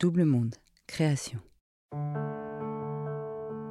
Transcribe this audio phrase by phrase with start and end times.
[0.00, 0.54] Double Monde,
[0.86, 1.40] création.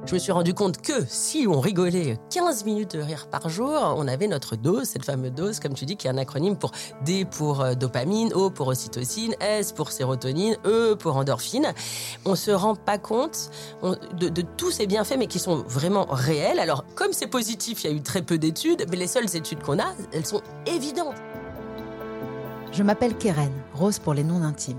[0.06, 3.94] Je me suis rendu compte que si on rigolait 15 minutes de rire par jour,
[3.96, 6.70] on avait notre dose, cette fameuse dose, comme tu dis, qui est un acronyme pour
[7.04, 11.74] D pour euh, dopamine, O pour ocytocine, S pour sérotonine, E pour endorphine.
[12.24, 13.50] On se rend pas compte
[13.82, 16.60] de, de, tous ces bienfaits, mais qui sont vraiment réels.
[16.60, 19.64] Alors, comme c'est positif, il y a eu très peu d'études, mais les seules études
[19.64, 21.16] qu'on a, elles sont évidentes.
[22.70, 24.78] Je m'appelle Keren, Rose pour les noms intimes.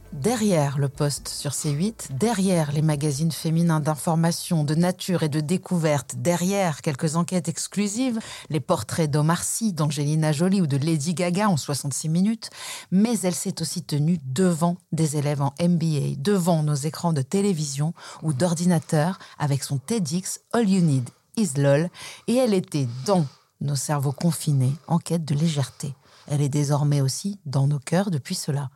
[0.21, 6.15] derrière le poste sur C8, derrière les magazines féminins d'information, de nature et de découverte,
[6.17, 11.57] derrière quelques enquêtes exclusives, les portraits d'Omar Sy, d'Angelina Jolie ou de Lady Gaga en
[11.57, 12.49] 66 minutes,
[12.91, 17.93] mais elle s'est aussi tenue devant des élèves en MBA, devant nos écrans de télévision
[18.21, 21.89] ou d'ordinateur avec son TEDx All You Need Is LOL
[22.27, 23.25] et elle était dans
[23.59, 25.95] nos cerveaux confinés en quête de légèreté.
[26.27, 28.69] Elle est désormais aussi dans nos cœurs depuis cela.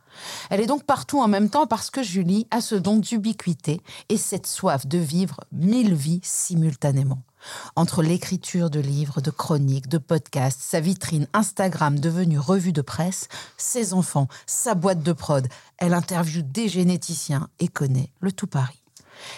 [0.50, 4.16] Elle est donc partout en même temps parce que Julie a ce don d'ubiquité et
[4.16, 7.22] cette soif de vivre mille vies simultanément.
[7.76, 13.28] Entre l'écriture de livres, de chroniques, de podcasts, sa vitrine Instagram devenue revue de presse,
[13.56, 15.46] ses enfants, sa boîte de prod,
[15.78, 18.82] elle interviewe des généticiens et connaît le tout Paris.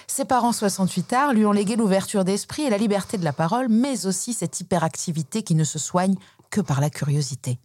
[0.06, 3.68] Ses parents 68 arts lui ont légué l'ouverture d'esprit et la liberté de la parole,
[3.68, 6.16] mais aussi cette hyperactivité qui ne se soigne
[6.50, 7.58] que par la curiosité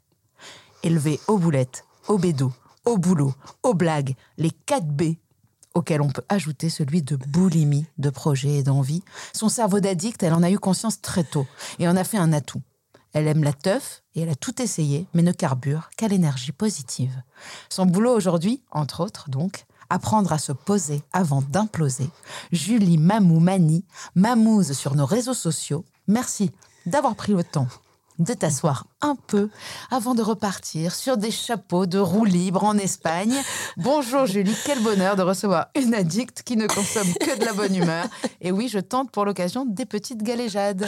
[0.84, 2.52] élevé aux boulettes, au bédo,
[2.86, 3.34] au boulot,
[3.64, 5.16] aux blagues, les 4 B
[5.74, 9.04] auxquels on peut ajouter celui de boulimie, de projet et d'envie.
[9.34, 11.48] Son cerveau d'addict, elle en a eu conscience très tôt
[11.80, 12.62] et en a fait un atout.
[13.14, 17.22] Elle aime la teuf et elle a tout essayé, mais ne carbure qu'à l'énergie positive.
[17.70, 22.10] Son boulot aujourd'hui, entre autres donc, apprendre à se poser avant d'imploser.
[22.52, 25.86] Julie Mamou Mani, mamouze sur nos réseaux sociaux.
[26.08, 26.52] Merci
[26.86, 27.68] d'avoir pris le temps
[28.20, 29.50] de t'asseoir un peu
[29.92, 33.36] avant de repartir sur des chapeaux de roue libre en Espagne.
[33.78, 37.76] Bonjour Julie, quel bonheur de recevoir une addict qui ne consomme que de la bonne
[37.76, 38.06] humeur.
[38.42, 40.88] Et oui, je tente pour l'occasion des petites galéjades.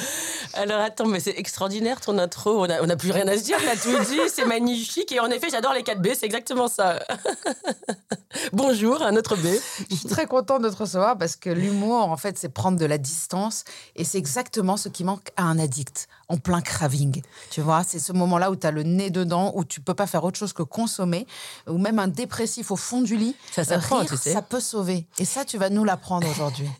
[0.53, 2.65] Alors attends, mais c'est extraordinaire ton intro.
[2.65, 5.11] On n'a plus rien à se dire, on a tout dit, c'est magnifique.
[5.11, 6.99] Et en effet, j'adore les 4 B, c'est exactement ça.
[8.53, 9.47] Bonjour, un autre B.
[9.89, 12.85] Je suis très contente de te recevoir parce que l'humour, en fait, c'est prendre de
[12.85, 13.63] la distance.
[13.95, 17.21] Et c'est exactement ce qui manque à un addict en plein craving.
[17.49, 20.07] Tu vois, c'est ce moment-là où tu as le nez dedans, où tu peux pas
[20.07, 21.25] faire autre chose que consommer,
[21.67, 23.35] ou même un dépressif au fond du lit.
[23.51, 24.33] Ça Rire, tu sais.
[24.33, 25.07] Ça peut sauver.
[25.19, 26.69] Et ça, tu vas nous l'apprendre aujourd'hui.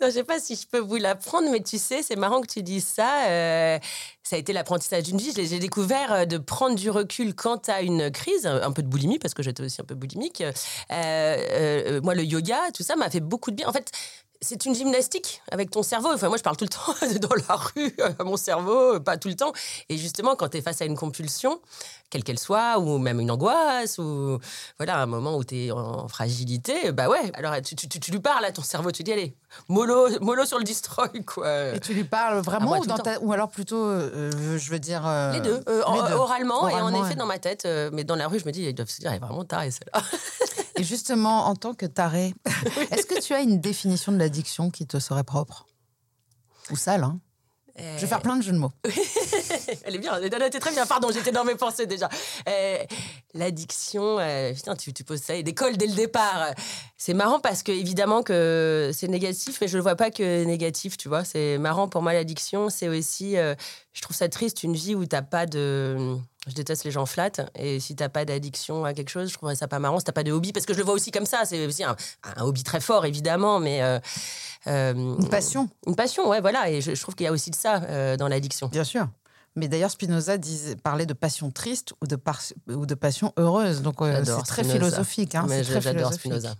[0.00, 2.46] Non, je sais pas si je peux vous l'apprendre, mais tu sais, c'est marrant que
[2.46, 3.26] tu dises ça.
[3.28, 3.78] euh,
[4.26, 5.32] ça a été l'apprentissage d'une vie.
[5.36, 8.88] J'ai découvert euh, de prendre du recul quand tu as une crise, un peu de
[8.88, 10.40] boulimie, parce que j'étais aussi un peu boulimique.
[10.40, 10.52] Euh,
[10.90, 13.68] euh, moi, le yoga, tout ça m'a fait beaucoup de bien.
[13.68, 13.90] En fait,
[14.40, 16.08] c'est une gymnastique avec ton cerveau.
[16.12, 16.94] Enfin, moi, je parle tout le temps
[17.28, 19.52] dans la rue à mon cerveau, pas tout le temps.
[19.88, 21.60] Et justement, quand tu es face à une compulsion,
[22.10, 24.38] quelle qu'elle soit, ou même une angoisse, ou
[24.78, 28.10] voilà, un moment où tu es en fragilité, bah ouais, alors tu, tu- tu- tu
[28.12, 29.34] lui parles à ton cerveau, tu dis, allez,
[29.68, 31.74] mollo, mollo sur le destroy, quoi.
[31.74, 34.78] Et tu lui parles vraiment moi, ou, dans ta- ou alors plutôt, euh, je veux
[34.78, 35.02] dire.
[35.06, 36.14] euh, Les deux, euh, en- les deux.
[36.14, 38.62] oralement, et en effet dans ma tête, euh, mais dans la rue, je me dis,
[38.62, 40.00] ils doivent se dire, elle est vraiment tarée celle-là.
[40.78, 42.34] Et justement, en tant que taré,
[42.90, 45.66] est-ce que tu as une définition de l'addiction qui te serait propre?
[46.70, 47.20] Ou sale, hein?
[47.78, 48.72] Je vais faire plein de jeux de mots.
[49.84, 50.86] Elle est bien, elle était très bien.
[50.86, 52.08] Pardon, j'étais dans mes pensées déjà.
[52.48, 52.78] Euh,
[53.34, 56.50] L'addiction, euh, putain, tu, tu poses ça et d'école dès le départ.
[56.96, 60.96] C'est marrant parce que évidemment que c'est négatif, mais je ne vois pas que négatif,
[60.96, 61.24] tu vois.
[61.24, 63.54] C'est marrant pour moi l'addiction, c'est aussi, euh,
[63.92, 66.16] je trouve ça triste une vie où t'as pas de,
[66.46, 69.56] je déteste les gens flat et si t'as pas d'addiction à quelque chose, je trouverais
[69.56, 69.98] ça pas marrant.
[69.98, 71.84] Si t'as pas de hobby, parce que je le vois aussi comme ça, c'est aussi
[71.84, 71.96] un,
[72.36, 73.98] un hobby très fort évidemment, mais euh,
[74.68, 76.70] euh, Une passion, une passion, ouais, voilà.
[76.70, 78.68] Et je, je trouve qu'il y a aussi de ça euh, dans l'addiction.
[78.68, 79.06] bien sûr.
[79.56, 83.80] Mais d'ailleurs, Spinoza disait, parlait de passion triste ou de, par- ou de passion heureuse.
[83.82, 84.86] Donc, euh, c'est très Spinoza.
[84.90, 85.34] philosophique.
[85.34, 86.12] Hein, Mais j'adore.
[86.12, 86.54] Spinoza.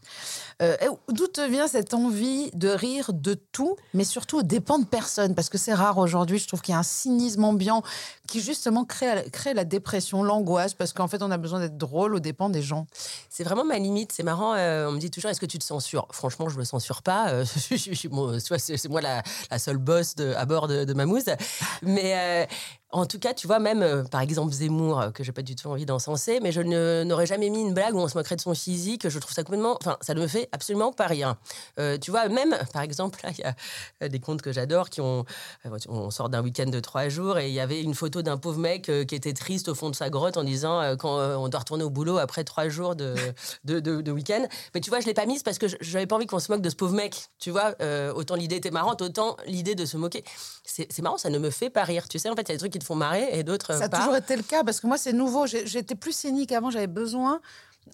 [0.63, 0.75] Euh,
[1.13, 5.35] D'où te vient cette envie de rire de tout, mais surtout aux dépens de personne?
[5.35, 7.83] Parce que c'est rare aujourd'hui, je trouve qu'il y a un cynisme ambiant
[8.27, 12.15] qui justement crée, crée la dépression, l'angoisse, parce qu'en fait, on a besoin d'être drôle
[12.15, 12.87] aux dépens des gens.
[13.29, 14.13] C'est vraiment ma limite.
[14.13, 14.55] C'est marrant.
[14.55, 16.09] euh, on me dit toujours est-ce que tu te censures?
[16.13, 17.45] Franchement, je me censure pas.
[17.45, 21.25] c'est moi la, la seule boss de, à bord de, de Mamouze.
[21.83, 22.47] Mais euh,
[22.93, 25.57] en tout cas, tu vois, même euh, par exemple Zemmour, euh, que j'ai pas du
[25.57, 28.41] tout envie d'encenser, mais je n'aurais jamais mis une blague où on se moquerait de
[28.41, 29.09] son physique.
[29.09, 29.77] Je trouve ça complètement.
[29.81, 31.37] Enfin, ça ne me fait absolument pas rien.
[31.81, 35.25] Euh, tu vois, même par exemple, il y a des comptes que j'adore qui ont.
[35.89, 38.59] On sort d'un week-end de trois jours et il y avait une photo d'un pauvre
[38.61, 41.85] mec qui était triste au fond de sa grotte en disant quand on doit retourner
[41.85, 43.15] au boulot après trois jours de,
[43.65, 44.47] de, week-end.
[44.75, 46.63] Mais tu vois, je l'ai pas mise parce que j'avais pas envie qu'on se moque
[46.63, 47.17] de ce pauvre mec.
[47.39, 47.75] Tu vois,
[48.15, 50.25] autant l'idée était marrante, autant l'idée de se moquer.
[50.65, 52.09] C'est marrant, ça ne me fait pas rire.
[52.09, 53.73] Tu sais, en fait, il y a des trucs qui te font marrer et d'autres
[53.73, 53.99] euh, Ça a pas.
[53.99, 55.47] toujours été le cas, parce que moi, c'est nouveau.
[55.47, 57.41] J'étais plus cynique avant, j'avais besoin.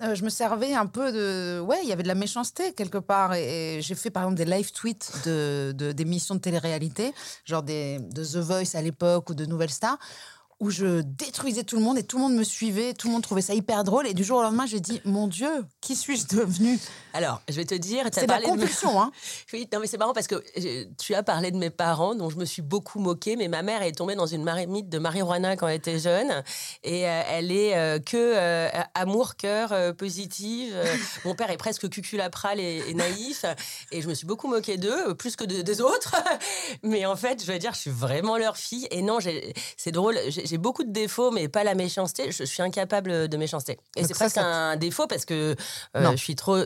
[0.02, 1.60] euh, je me servais un peu de.
[1.60, 3.34] Ouais, il y avait de la méchanceté quelque part.
[3.34, 7.12] Et, et j'ai fait par exemple des live tweets de, de- d'émissions de télé-réalité,
[7.44, 9.98] genre des, de The Voice à l'époque ou de Nouvelle Star,
[10.62, 13.24] où je détruisais tout le monde et tout le monde me suivait, tout le monde
[13.24, 14.06] trouvait ça hyper drôle.
[14.06, 15.50] Et du jour au lendemain, j'ai dit Mon Dieu,
[15.80, 16.78] qui suis-je devenue?
[17.14, 18.50] Alors, je vais te dire, C'est la parlé de...
[18.52, 19.10] compulsion, hein
[19.52, 22.30] Oui, non, mais c'est marrant parce que euh, tu as parlé de mes parents, dont
[22.30, 25.56] je me suis beaucoup moquée, mais ma mère est tombée dans une marmite de marijuana
[25.56, 26.30] quand elle était jeune,
[26.84, 30.76] et euh, elle est euh, que euh, amour, cœur, euh, positive.
[31.24, 33.44] Mon père est presque cuculapral et, et naïf,
[33.90, 36.14] et je me suis beaucoup moquée d'eux, plus que de- des autres.
[36.84, 39.18] mais en fait, je veux dire, je suis vraiment leur fille, et non,
[39.76, 42.30] c'est drôle, j'ai j'ai beaucoup de défauts, mais pas la méchanceté.
[42.30, 43.78] Je, je suis incapable de méchanceté.
[43.96, 45.56] Et c'est presque ça un défaut parce que
[45.96, 46.58] euh, je suis trop.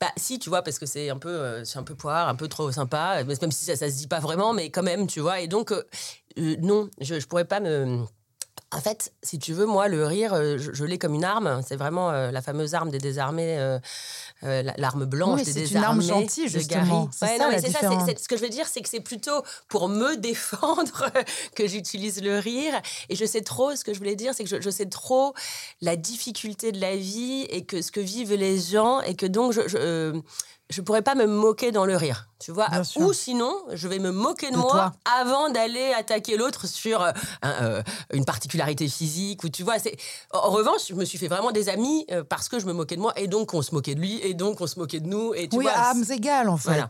[0.00, 2.34] Bah si, tu vois, parce que c'est un peu, euh, c'est un peu poire, un
[2.34, 5.06] peu trop sympa, mais même si ça, ça se dit pas vraiment, mais quand même,
[5.06, 5.40] tu vois.
[5.40, 5.84] Et donc, euh,
[6.38, 7.98] euh, non, je, je pourrais pas me.
[8.72, 11.62] En fait, si tu veux, moi, le rire, euh, je, je l'ai comme une arme.
[11.66, 13.78] C'est vraiment euh, la fameuse arme des désarmés, euh,
[14.42, 15.86] euh, la- l'arme blanche Oui, des c'est une désarmés.
[15.86, 17.08] arme gentille, justement.
[17.12, 18.88] C'est Ouais, ça, non, mais la c'est ça, ce que je veux dire, c'est que
[18.88, 21.10] c'est plutôt pour me défendre
[21.54, 22.74] que j'utilise le rire.
[23.08, 25.32] Et je sais trop, ce que je voulais dire, c'est que je, je sais trop
[25.80, 29.52] la difficulté de la vie et que ce que vivent les gens et que donc
[29.52, 30.20] je.
[30.70, 32.68] je pourrais pas me moquer dans le rire, tu vois.
[32.96, 34.92] Ou sinon, je vais me moquer de, De moi toi.
[35.20, 37.12] avant d'aller attaquer l'autre sur euh,
[37.44, 39.78] euh, une particularité physique ou tu vois.
[39.78, 39.96] C'est
[40.32, 42.96] en revanche, je me suis fait vraiment des amis euh, parce que je me moquais
[42.96, 45.06] de moi et donc on se moquait de lui et donc on se moquait de
[45.08, 45.72] nous et tu Oui, vois.
[45.72, 46.68] à âmes égales, en fait.
[46.70, 46.86] Voilà.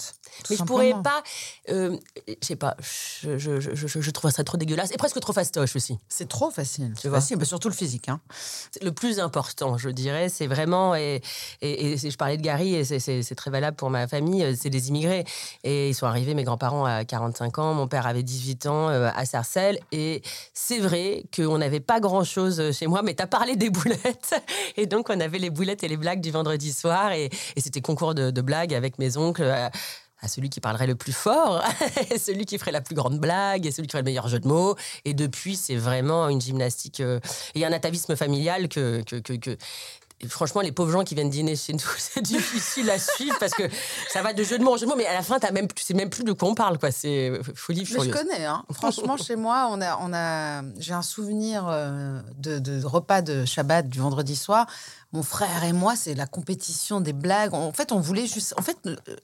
[0.50, 1.02] Mais je pourrais simplement.
[1.02, 1.22] pas,
[1.68, 1.98] je
[2.42, 2.76] sais pas,
[3.22, 5.98] je, je, je, je- je trouve ça trop dégueulasse et presque trop fastoche aussi.
[6.08, 6.92] C'est trop facile.
[7.00, 7.20] Tu vois.
[7.20, 8.08] facile, mais surtout le physique.
[8.08, 8.20] Hein.
[8.82, 11.22] Le plus important, je dirais, c'est vraiment, et,
[11.62, 14.06] et, et c'est- je parlais de Gary et c'est- c'est c'est très valable pour ma
[14.08, 15.24] famille, c'est des immigrés.
[15.64, 19.11] Et ils sont arrivés, mes grands-parents, à 45 ans, mon père avait 18 ans euh,
[19.14, 19.78] à Sarcelles.
[19.93, 20.23] Et
[20.55, 24.35] c'est vrai qu'on n'avait pas grand-chose chez moi, mais tu as parlé des boulettes.
[24.76, 27.12] Et donc, on avait les boulettes et les blagues du vendredi soir.
[27.12, 29.43] Et, c'était concours de, de blagues avec mes oncles.
[29.43, 29.69] euh,
[30.23, 31.62] à celui qui parlerait le plus fort,
[32.19, 34.49] celui qui ferait la plus grande blague, et celui qui ferait le meilleur jeu de
[34.49, 34.75] mots.
[35.05, 37.21] Et depuis, c'est vraiment une gymnastique euh,
[37.55, 39.02] et un atavisme familial que-
[40.23, 43.52] et franchement, les pauvres gens qui viennent dîner chez nous, c'est difficile à suivre parce
[43.52, 43.64] que
[44.08, 45.50] ça va de jeu de mots en jeu de mots, mais à la fin, t'as
[45.50, 46.90] même, tu sais même plus de quoi on parle, quoi.
[46.90, 48.64] C'est euh, folie Mais je connais, hein.
[48.73, 53.44] franchement, chez moi, on a, on a, j'ai un souvenir euh, de, de repas de
[53.44, 54.66] Shabbat du vendredi soir.
[55.12, 57.54] Mon frère et moi, c'est la compétition des blagues.
[57.54, 58.54] En fait, on voulait juste.
[58.58, 58.76] En fait,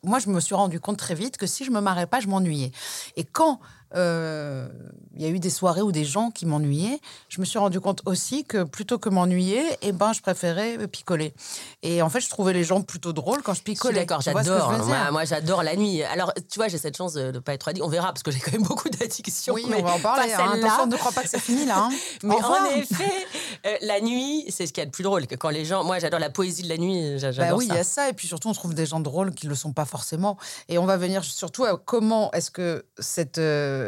[0.03, 2.29] moi, je me suis rendu compte très vite que si je me marrais pas, je
[2.29, 2.71] m'ennuyais.
[3.17, 3.61] Et quand
[3.95, 4.69] euh,
[5.15, 7.81] il y a eu des soirées ou des gens qui m'ennuyaient, je me suis rendu
[7.81, 11.35] compte aussi que plutôt que m'ennuyer, eh ben, je préférais picoler.
[11.83, 14.01] Et en fait, je trouvais les gens plutôt drôles quand je picolais.
[14.01, 14.73] d'accord, j'adore.
[14.87, 16.03] Moi, moi, j'adore la nuit.
[16.03, 17.85] Alors, tu vois, j'ai cette chance de ne pas être addict.
[17.85, 19.55] On verra, parce que j'ai quand même beaucoup d'addictions.
[19.55, 20.33] Oui, mais on va en parler.
[20.33, 20.53] hein.
[20.55, 21.79] Attention, ne crois pas que c'est fini là.
[21.85, 21.91] hein.
[22.23, 23.13] Mais en effet,
[23.67, 25.27] euh, la nuit, c'est ce qu'il y a de plus drôle.
[25.27, 27.19] Que quand les gens, moi, j'adore la poésie de la nuit.
[27.19, 28.09] j'a- J'adore Bah oui, il y a ça.
[28.09, 30.39] Et puis surtout, on trouve des gens drôles qui ne le sont pas forcément.
[30.69, 33.82] Et on va venir surtout à comment est-ce que cette, euh,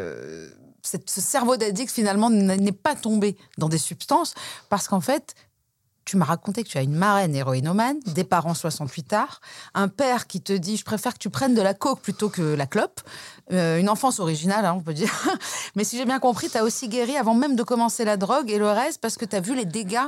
[0.83, 4.35] ce cerveau d'addict, finalement, n'est pas tombé dans des substances.
[4.69, 5.35] Parce qu'en fait,
[6.05, 9.41] tu m'as raconté que tu as une marraine héroïnomane, des parents 68 arts,
[9.75, 12.43] un père qui te dit je préfère que tu prennes de la coke plutôt que
[12.43, 13.01] la clope,
[13.53, 15.11] euh, une enfance originale, hein, on peut dire.
[15.77, 18.51] Mais si j'ai bien compris, tu as aussi guéri avant même de commencer la drogue
[18.51, 19.99] et le reste parce que tu as vu les dégâts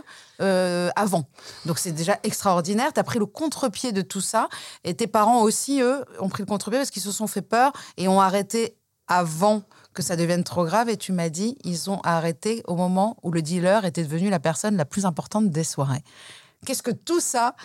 [0.40, 1.24] euh, avant.
[1.64, 2.92] Donc c'est déjà extraordinaire.
[2.92, 4.48] Tu as pris le contre-pied de tout ça
[4.84, 7.72] et tes parents aussi, eux, ont pris le contre-pied parce qu'ils se sont fait peur
[7.96, 8.76] et ont arrêté
[9.08, 9.62] avant
[9.96, 13.32] que ça devienne trop grave et tu m'as dit ils ont arrêté au moment où
[13.32, 16.04] le dealer était devenu la personne la plus importante des soirées.
[16.64, 17.56] Qu'est-ce que tout ça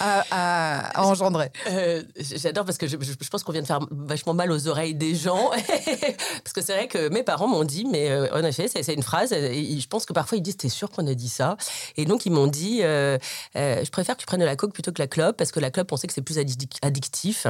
[0.00, 4.34] a engendré Euh, J'adore parce que je, je- je pense qu'on vient de faire vachement
[4.34, 5.50] mal aux oreilles des gens.
[6.44, 9.02] parce que c'est vrai que mes parents m'ont dit, mais euh, en effet, c'est une
[9.02, 9.32] phrase.
[9.32, 11.56] Et je pense que parfois ils disent, t'es sûr qu'on a dit ça?
[11.96, 13.18] Et donc ils m'ont dit, euh,
[13.56, 15.60] euh, je préfère que tu prennes de la coke plutôt que la clope parce que
[15.60, 17.46] la clope, on sait que c'est plus addic- addictif.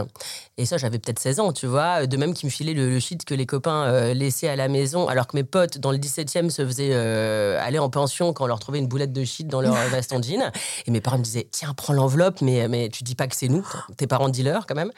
[0.56, 2.06] Et ça, j'avais peut-être 16 ans, tu vois.
[2.06, 5.08] De même qu'ils me filaient le, le shit que les copains laissaient à la maison,
[5.08, 8.60] alors que mes potes dans le 17e se faisaient aller en pension quand on leur
[8.60, 10.52] trouvait une boulette de shit dans leur veste en jean.
[10.86, 13.48] Et mes parents me disaient, tiens, prends l'enveloppe, mais, mais tu dis pas que c'est
[13.48, 14.92] nous, tes parents dealers quand même.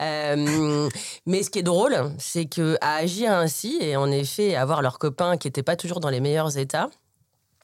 [0.00, 0.88] Euh,
[1.26, 4.98] mais ce qui est drôle, c'est que à agir ainsi, et en effet, avoir leurs
[4.98, 6.90] copains qui n'étaient pas toujours dans les meilleurs états,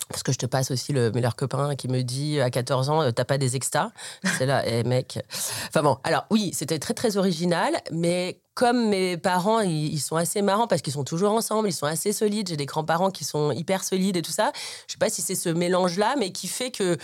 [0.09, 3.03] parce que je te passe aussi le meilleur copain qui me dit à 14 ans,
[3.03, 3.91] euh, t'as pas des extas?
[4.39, 5.19] C'est là, eh mec.
[5.69, 10.41] Enfin bon, alors oui, c'était très très original, mais comme mes parents, ils, sont assez
[10.41, 12.49] marrants parce qu'ils sont toujours ensemble, ils sont assez solides.
[12.49, 14.51] J'ai des grands-parents qui sont hyper solides et tout ça.
[14.87, 16.97] Je sais pas si c'est ce mélange-là, mais qui fait que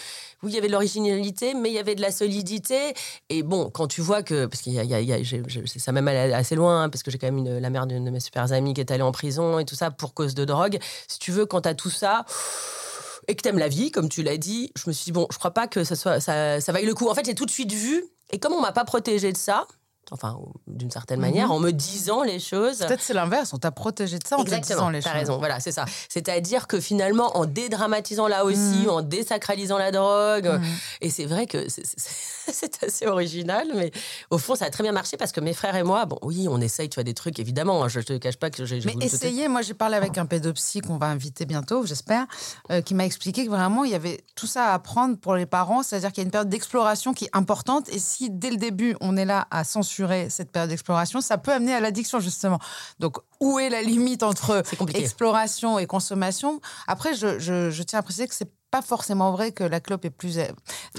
[0.42, 2.94] oui, il y avait de l'originalité, mais il y avait de la solidité.
[3.28, 6.84] Et bon, quand tu vois que, parce qu'il y a, ça même allé assez loin,
[6.84, 8.90] hein, parce que j'ai quand même la mère d'une de mes super amies qui est
[8.90, 10.78] allée en prison et tout ça pour cause de drogue.
[11.06, 12.24] Si tu veux, quand t'as tout ça
[13.28, 15.36] et que t'aimes la vie, comme tu l'as dit, je me suis dit, bon, je
[15.36, 17.10] crois pas que ça, soit, ça vaille le coup.
[17.10, 19.66] En fait, j'ai tout de suite vu, et comme on m'a pas protégé de ça,
[20.10, 22.78] enfin, d'une certaine manière, en me disant les choses.
[22.78, 25.18] Peut-être c'est l'inverse, on t'a protégé de ça en te disant Exactement, les t'as choses.
[25.20, 25.84] raison, voilà, c'est ça.
[26.08, 30.60] C'est-à-dire que finalement, en dédramatisant là aussi, en désacralisant la drogue,
[31.00, 33.92] et c'est vrai que c'est- assez original, mais
[34.30, 36.46] au fond, ça a très bien marché parce que mes frères et moi, bon, oui,
[36.50, 38.94] on essaye, tu vois, des trucs, évidemment, hein, je te cache pas que j'ai Mais
[39.00, 42.26] essayez, moi j'ai parlé avec un pédopsy qu'on va inviter bientôt, j'espère,
[42.70, 45.46] euh, qui m'a expliqué que vraiment il y avait tout ça à apprendre pour les
[45.46, 48.56] parents, c'est-à-dire qu'il y a une période d'exploration qui est importante et si dès le
[48.56, 49.91] début on est là à censurer
[50.28, 52.58] cette période d'exploration, ça peut amener à l'addiction justement.
[52.98, 54.62] Donc où est la limite entre
[55.02, 56.60] exploration et consommation?
[56.86, 60.04] Après, je, je- je tiens à préciser que c'est pas forcément vrai que la clope
[60.04, 60.38] est plus.
[60.38, 60.46] euh,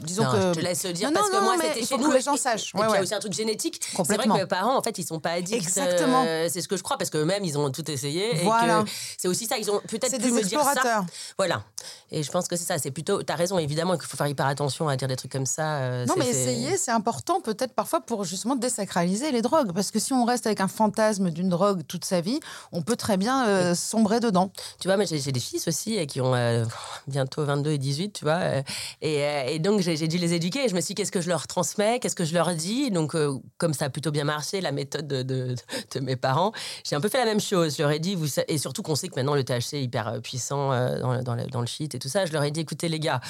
[0.01, 0.37] Disons Non, que.
[0.41, 2.21] je te laisse dire Non, parce non, que moi mais c'était chez nous que les
[2.21, 2.73] gens et- sachent.
[2.73, 3.79] et Ouais, puis il y a aussi un truc génétique.
[3.81, 4.35] C'est vrai Complètement.
[4.35, 5.57] que mes parents en fait ils sont pas addicts.
[5.61, 6.23] Exactement.
[6.25, 8.81] euh, c'est ce que je crois parce que même ils ont tout essayé Voilà.
[8.81, 8.83] et
[9.17, 11.03] c'est aussi ça ils ont peut-être C'est pu des me dire ça.
[11.37, 11.63] Voilà.
[12.11, 12.77] Et je pense que c'est ça.
[12.77, 13.23] C'est plutôt.
[13.23, 15.77] T'as raison évidemment qu'il faut faire hyper attention à dire des trucs comme ça.
[15.79, 19.71] euh, Non, mais essayer, c'est important peut-être parfois pour justement désacraliser les drogues.
[19.73, 22.39] Parce que si on reste avec un fantasme d'une drogue toute sa vie,
[22.71, 24.51] on peut très bien euh, sombrer dedans.
[24.79, 26.33] Tu vois, moi j'ai des fils aussi qui ont
[27.07, 28.33] bientôt 22 et 18, tu vois.
[28.35, 28.61] euh,
[29.01, 30.67] et, euh, et donc j'ai dû les éduquer.
[30.69, 31.99] Je me suis dit, qu'est-ce que je leur transmets?
[31.99, 32.91] Qu'est-ce que je leur dis?
[32.91, 36.51] Donc, euh, comme ça a plutôt bien marché, la méthode de, de- mes parents,
[36.83, 37.75] j'ai un peu fait la même chose.
[37.77, 40.21] Je leur ai dit, vous, et surtout qu'on sait que maintenant le THC est hyper
[40.21, 42.25] puissant dans le, dans le shit et tout ça.
[42.25, 43.21] Je leur ai dit, écoutez les gars,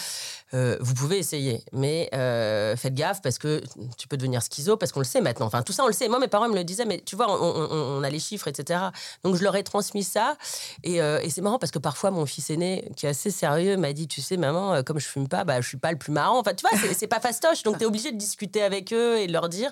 [0.53, 3.61] euh, vous pouvez essayer, mais euh, faites gaffe parce que
[3.97, 5.47] tu peux devenir schizo, parce qu'on le sait maintenant.
[5.47, 6.07] Enfin, tout ça, on le sait.
[6.07, 8.79] Moi, mes parents me le disaient, mais tu vois, on, a les chiffres, etc.
[9.23, 10.37] Donc, je leur ai transmis ça.
[10.83, 13.77] Et, euh, et c'est marrant parce que parfois, mon fils aîné, qui est assez sérieux,
[13.77, 16.11] m'a dit, tu sais, maman, comme je fume pas, bah, je suis pas le plus
[16.11, 16.39] marrant.
[16.39, 17.63] Enfin, tu vois, c'est pas fastoche.
[17.63, 19.71] Donc, tu es obligé de discuter avec eux et de leur dire.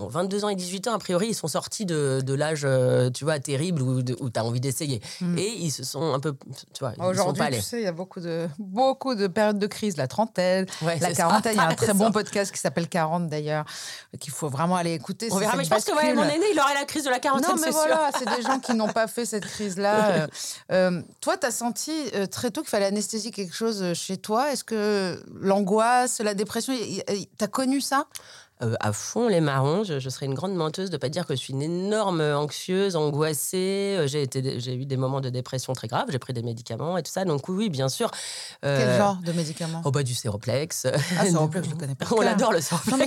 [0.00, 3.10] Bon, 22 ans et 18 ans, a priori, ils sont sortis de, de l'âge, euh,
[3.10, 5.02] tu vois, terrible où, où tu as envie d'essayer.
[5.20, 5.38] Mm.
[5.38, 6.34] Et ils se sont un peu.
[6.72, 9.98] Tu vois, Aujourd'hui, tu sais, il y a beaucoup de, beaucoup de périodes de crise,
[9.98, 11.52] la trentaine, Ouais, la quarantaine.
[11.52, 13.66] Il y a un très bon podcast qui s'appelle 40 d'ailleurs,
[14.18, 15.28] qu'il faut vraiment aller écouter.
[15.30, 17.18] On verra, mais je pense que ouais, mon aîné, il aurait la crise de la
[17.18, 20.10] quarantaine, Non, mais voilà, c'est des gens qui n'ont pas fait cette crise-là.
[20.10, 20.26] Euh,
[20.72, 24.50] euh, toi, tu as senti euh, très tôt qu'il fallait anesthésier quelque chose chez toi?
[24.50, 28.06] Est-ce que l'angoisse, la dépression, tu as connu ça?
[28.80, 29.84] À fond les marrons.
[29.84, 32.96] Je, je serais une grande menteuse de pas dire que je suis une énorme anxieuse,
[32.96, 33.96] angoissée.
[33.98, 36.06] Euh, J'ai été, j'ai eu des moments de dépression très graves.
[36.10, 37.24] J'ai pris des médicaments et tout ça.
[37.24, 38.10] Donc oui, bien sûr.
[38.64, 39.82] Euh, Quel genre de médicaments?
[39.84, 40.86] Oh bah du séroplex.
[41.18, 42.06] Ah, Séroplex, je le connais pas.
[42.10, 42.90] On l'adore le séroplex.
[42.92, 43.06] Non, mais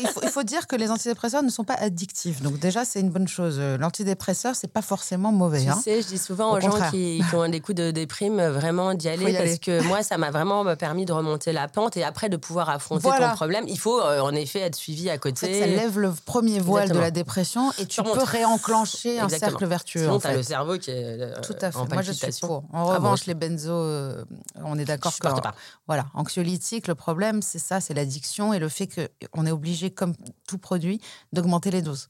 [0.00, 2.42] il, faut, il faut dire que les antidépresseurs ne sont pas addictifs.
[2.42, 3.56] Donc déjà, c'est une bonne chose.
[3.58, 5.62] Euh, L'antidépresseur, c'est pas forcément mauvais.
[5.62, 5.80] Tu hein.
[5.82, 8.52] sais, je dis souvent Au aux gens qui, qui ont des coups de déprime, euh,
[8.52, 11.96] vraiment d'y aller, parce que moi, ça m'a vraiment euh, permis de remonter la pente
[11.96, 13.30] et après de pouvoir affronter Voilà.
[13.30, 13.64] ton problème.
[13.68, 15.46] Il faut euh, en effet être suivi à En côté.
[15.46, 17.00] fait, ça lève le premier voile Exactement.
[17.00, 20.00] de la dépression et tu peux réenclencher un cercle vertueux.
[20.00, 20.36] Sinon, en tu fait.
[20.36, 21.78] le cerveau qui est euh, Tout à fait.
[21.78, 22.64] en Moi, je suis pour.
[22.72, 23.24] En Ah, revanche, bon.
[23.28, 24.24] les benzos, euh,
[24.64, 25.54] on est d'accord que pas.
[25.86, 28.88] voilà, anxiolytiques, le problème, c'est ça, c'est l'addiction et le fait
[29.32, 30.14] qu'on est obligé, comme
[30.46, 31.00] tout produit,
[31.32, 32.08] d'augmenter les doses.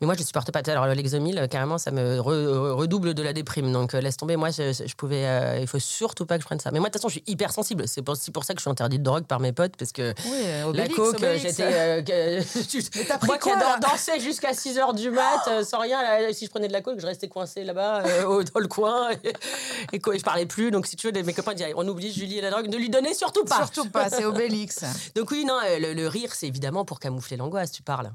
[0.00, 0.60] Mais moi, je ne supporte pas.
[0.70, 3.72] Alors, l'exomil, euh, carrément, ça me re- redouble de la déprime.
[3.72, 4.36] Donc, euh, laisse tomber.
[4.36, 5.24] Moi, je, je pouvais.
[5.26, 6.70] euh, il faut surtout pas que je prenne ça.
[6.70, 7.88] Mais moi, de toute façon, je suis hyper sensible.
[7.88, 9.76] C'est aussi pour ça que je suis interdite de drogue par mes potes.
[9.78, 11.62] Parce que Oui, la coke, j'étais.
[11.62, 12.02] euh,
[13.26, 16.02] moi qui adore danser jusqu'à 6 h du mat, sans rien.
[16.02, 19.10] là, si je prenais de la coke, je restais coincée là-bas, dans le coin.
[19.24, 19.32] Et,
[19.94, 20.70] et quoi, je parlais plus.
[20.70, 22.68] Donc, si tu veux, mes copains disaient on oublie Julie et la drogue.
[22.68, 23.56] Ne lui donnez surtout pas.
[23.66, 24.84] Surtout pas, c'est Obélix.
[25.14, 28.12] Donc, oui, non, le, le rire, c'est évidemment pour camoufler l'angoisse, tu parles.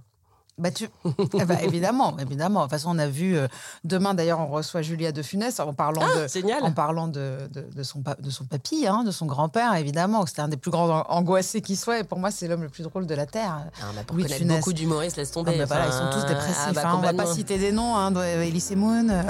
[0.62, 0.88] Bah tu...
[1.34, 2.60] Eh ben, évidemment, évidemment.
[2.60, 3.48] De toute façon, on a vu euh,
[3.84, 6.64] demain d'ailleurs, on reçoit Julia de Funès en parlant Ah, de, génial.
[6.64, 10.24] en parlant de, de, de son de son papy, hein, de son grand-père, évidemment.
[10.28, 12.00] C'était un des plus grands an- angoissés qui soit.
[12.00, 13.66] Et pour moi, c'est l'homme le plus drôle de la terre.
[13.82, 14.58] Ah, bah, pour connaître Funès.
[14.60, 15.58] beaucoup d'humoristes, laisse Ah, tomber.
[15.58, 16.56] bah, voilà, ils sont tous dépressifs.
[16.68, 17.96] ah, bah, hein, on va pas citer des noms.
[17.96, 19.10] Hein, de- Elise Moon.
[19.10, 19.24] euh,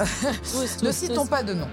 [0.52, 1.30] Tous, ne citons tous.
[1.30, 1.68] pas de noms.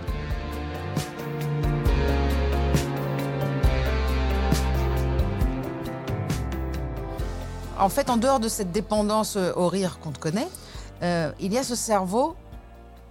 [7.78, 10.48] En fait, en dehors de cette dépendance au rire qu'on te connaît,
[11.02, 12.34] euh, il y a ce cerveau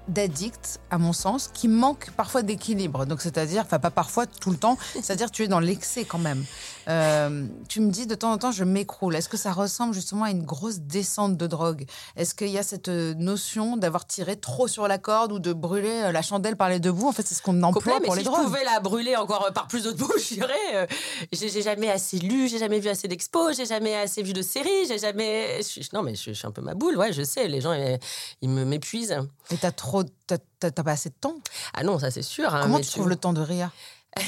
[0.07, 3.05] d'addict, à mon sens, qui manque parfois d'équilibre.
[3.05, 6.45] Donc, c'est-à-dire, enfin, pas parfois, tout le temps, c'est-à-dire, tu es dans l'excès quand même.
[6.87, 9.15] Euh, tu me dis de temps en temps, je m'écroule.
[9.15, 11.85] Est-ce que ça ressemble justement à une grosse descente de drogue?
[12.15, 15.51] Est-ce qu'il y a cette euh, notion d'avoir tiré trop sur la corde ou de
[15.51, 17.07] brûler euh, la chandelle par les deux bouts?
[17.07, 18.45] En fait, c'est ce qu'on emploie Complet, mais pour si les je drogues.
[18.45, 20.53] pouvais la brûler encore par plus d'autres bouts, je dirais.
[20.75, 20.85] euh,
[21.33, 24.85] j'ai jamais assez lu, j'ai jamais vu assez d'expos, j'ai jamais assez vu de séries,
[24.87, 25.61] j'ai jamais.
[25.61, 27.47] je non, mais je, je suis un peu ma boule, ouais, je sais.
[27.49, 27.99] Les gens, ils,
[28.41, 29.17] ils me m'épuisent.
[29.51, 31.35] Et t'as trop, t'as, pas assez de temps?
[31.73, 32.53] Ah non, ça c'est sûr.
[32.53, 33.71] hein, Comment mais tu trouves le temps de rire?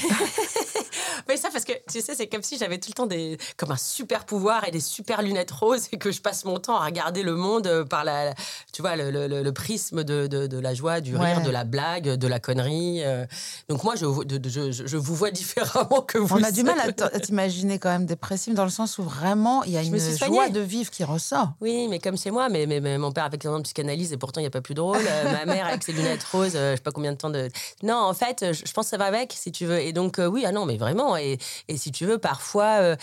[1.28, 3.70] Mais ça, parce que tu sais, c'est comme si j'avais tout le temps des, comme
[3.72, 6.84] un super pouvoir et des super lunettes roses et que je passe mon temps à
[6.84, 8.34] regarder le monde euh, par la,
[8.72, 11.32] tu vois, le, le- prisme de, de- de la joie, du Ouais.
[11.34, 13.02] rire, de la blague, de la connerie.
[13.04, 13.26] euh.
[13.68, 14.06] Donc moi, je,
[14.48, 16.36] je, je- je vous vois différemment que vous.
[16.36, 19.72] On a du mal à t'imaginer quand même dépressif dans le sens où vraiment il
[19.72, 21.52] y a une joie de vivre qui ressort.
[21.60, 24.40] Oui, mais comme chez moi, mais, mais, mais mon père avec de psychanalyse et pourtant
[24.40, 24.98] il n'y a pas plus drôle.
[25.04, 27.48] Euh, ma mère avec ses lunettes roses, je sais pas combien de temps de.
[27.82, 29.80] Non, en fait, je, je pense que ça va avec, si tu veux.
[29.80, 31.09] Et donc, euh, oui, ah non, mais vraiment.
[31.16, 31.38] Et,
[31.76, 32.80] si tu veux, parfois.
[32.80, 32.96] euh,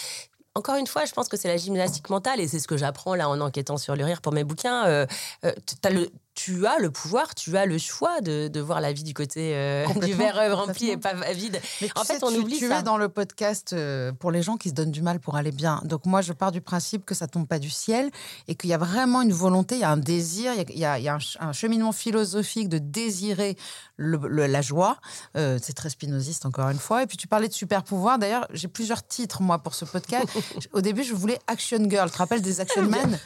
[0.57, 3.13] encore une fois, je pense que c'est la gymnastique mentale et c'est ce que j'apprends
[3.13, 4.87] là en enquêtant sur le rire pour mes bouquins.
[4.87, 5.05] Euh,
[5.45, 8.93] euh, t'as le, tu as le pouvoir, tu as le choix de, de voir la
[8.93, 11.59] vie du côté euh, du verre euh, rempli et pas vide.
[11.81, 12.79] Mais En fait, sais, on tu, oublie tu ça.
[12.79, 15.51] es dans le podcast euh, pour les gens qui se donnent du mal pour aller
[15.51, 15.81] bien.
[15.83, 18.11] Donc moi, je pars du principe que ça tombe pas du ciel
[18.47, 20.99] et qu'il y a vraiment une volonté, il y a un désir, il y a,
[20.99, 23.57] il y un, ch- un cheminement philosophique de désirer
[23.95, 24.97] le- le- la joie.
[25.37, 27.01] Euh, c'est très spinoziste encore une fois.
[27.01, 28.19] Et puis tu parlais de super pouvoir.
[28.19, 30.27] D'ailleurs, j'ai plusieurs titres moi pour ce podcast.
[30.73, 32.07] Au début, je voulais Action Girl.
[32.09, 33.17] Tu te rappelles des Action Men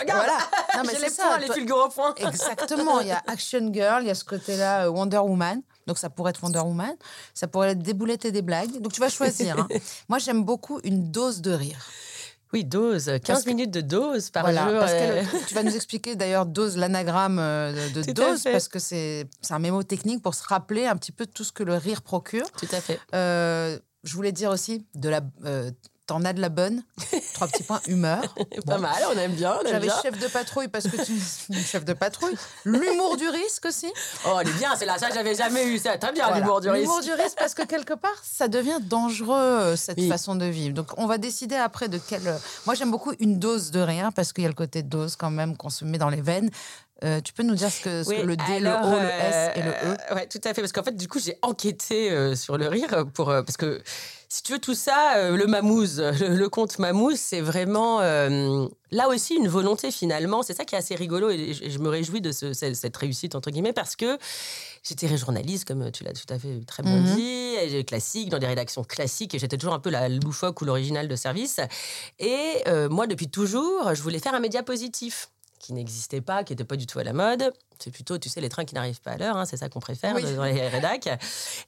[0.00, 0.38] Regarde, Voilà.
[0.76, 2.14] Non, mais c'est les points, les toi- fulgures au point.
[2.30, 5.62] Exactement, il y a Action Girl, il y a ce côté-là euh, Wonder Woman.
[5.86, 6.94] Donc ça pourrait être Wonder Woman,
[7.34, 8.80] ça pourrait être des boulettes et des blagues.
[8.80, 9.58] Donc tu vas choisir.
[9.58, 9.68] hein.
[10.08, 11.84] Moi j'aime beaucoup une dose de rire.
[12.52, 14.80] Oui, dose, 15 Parce que- minutes de dose par Voilà, jour.
[14.80, 15.22] parce que euh.
[15.22, 19.54] le- tu vas nous expliquer d'ailleurs dose, l'anagramme euh, de, dose, parce que c'est c'est
[19.54, 22.50] un mémo technique pour se rappeler un petit peu tout ce que le rire procure.
[22.52, 22.98] Tout à fait.
[23.14, 25.70] Euh, je voulais dire aussi, de la, euh,
[26.10, 26.82] t'en as de la bonne.
[27.34, 28.20] Trois petits points, humeur.
[28.66, 28.80] Pas Bon.
[28.80, 31.12] mal, on aime bien, J'avais chef de patrouille parce que tu
[31.64, 32.34] chef de patrouille.
[32.64, 33.86] L'humour du risque aussi.
[34.26, 35.96] Oh, elle est bien, c'est là, ça j'avais jamais eu ça.
[35.98, 36.40] Très bien, Voilà.
[36.40, 36.82] l'humour du risque.
[36.82, 40.08] L'humour du risque, parce que quelque part, ça devient dangereux, euh, cette Oui.
[40.08, 40.74] façon de vivre.
[40.74, 42.38] Donc, on va décider après de quelle.
[42.66, 45.30] Moi, j'aime beaucoup une dose de rien, parce qu'il y a le côté dose quand
[45.30, 46.50] même qu'on se met dans les veines.
[47.04, 49.00] Euh, tu peux nous dire ce que, ce que Oui, le D, alors, le O,
[49.00, 49.74] le S et le E?
[50.10, 50.60] euh, Ouais, tout à fait.
[50.60, 53.80] Parce qu'en fait, du coup, j'ai enquêté euh, sur le rire pour, euh, parce que
[54.32, 59.08] si tu veux, tout ça, euh, le mamouze, le, conte mamouze, c'est vraiment euh, là
[59.08, 60.44] aussi une volonté finalement.
[60.44, 63.50] C'est ça qui est assez rigolo et je, me réjouis de ce- cette, réussite, entre
[63.50, 64.18] guillemets, parce que
[64.84, 67.16] j'étais journaliste, comme tu l'as tout à fait très bien Mhm.
[67.16, 71.08] dit, classique, dans des rédactions classiques, et j'étais toujours un peu la loufoque ou l'original
[71.08, 71.58] de service.
[72.20, 75.28] Et euh, moi, depuis toujours, je voulais faire un média positif
[75.60, 77.52] qui n'existait pas, qui n'était pas du tout à la mode.
[77.78, 79.78] C'est plutôt, tu sais, les trains qui n'arrivent pas à l'heure, hein, c'est ça qu'on
[79.80, 80.22] préfère Oui.
[80.34, 81.08] dans les rédacs.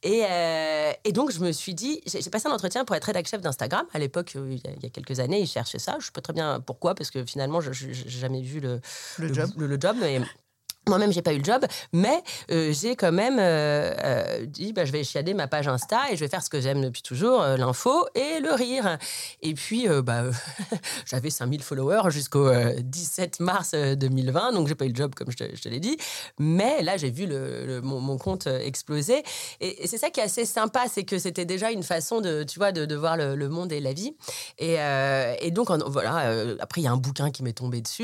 [0.03, 3.27] Et, euh, et donc, je me suis dit, j'ai passé un entretien pour être rédac
[3.29, 3.87] chef d'Instagram.
[3.95, 5.93] À l'époque, euh, il y, a, quelques années, ils cherchaient ça.
[5.93, 8.81] Je ne sais pas très bien pourquoi, parce que finalement, je n'ai jamais vu le,
[9.19, 9.51] Le job.
[9.57, 10.21] le, le job, mais
[10.89, 14.85] moi-même, j'ai pas eu le job, mais euh, j'ai quand même euh, euh, dit bah,
[14.85, 17.43] je vais chiader ma page Insta et je vais faire ce que j'aime depuis toujours,
[17.43, 18.99] l'info et le rire.
[19.43, 20.25] Et puis, bah,
[21.07, 25.15] j'avais 5000 followers jusqu'au euh, 17 mars euh, 2020, donc j'ai pas eu le job
[25.15, 25.97] comme je te, l'ai dit.
[26.39, 29.23] Mais là, j'ai vu le, le- mon, mon compte exploser.
[29.61, 32.43] Et, et c'est ça qui est assez sympa, c'est que c'était déjà une façon de,
[32.43, 34.17] tu vois, de, de voir le, le monde et la vie.
[34.59, 34.77] Et,
[35.41, 38.03] et donc, en- voilà, après, il y a un bouquin qui m'est tombé dessus,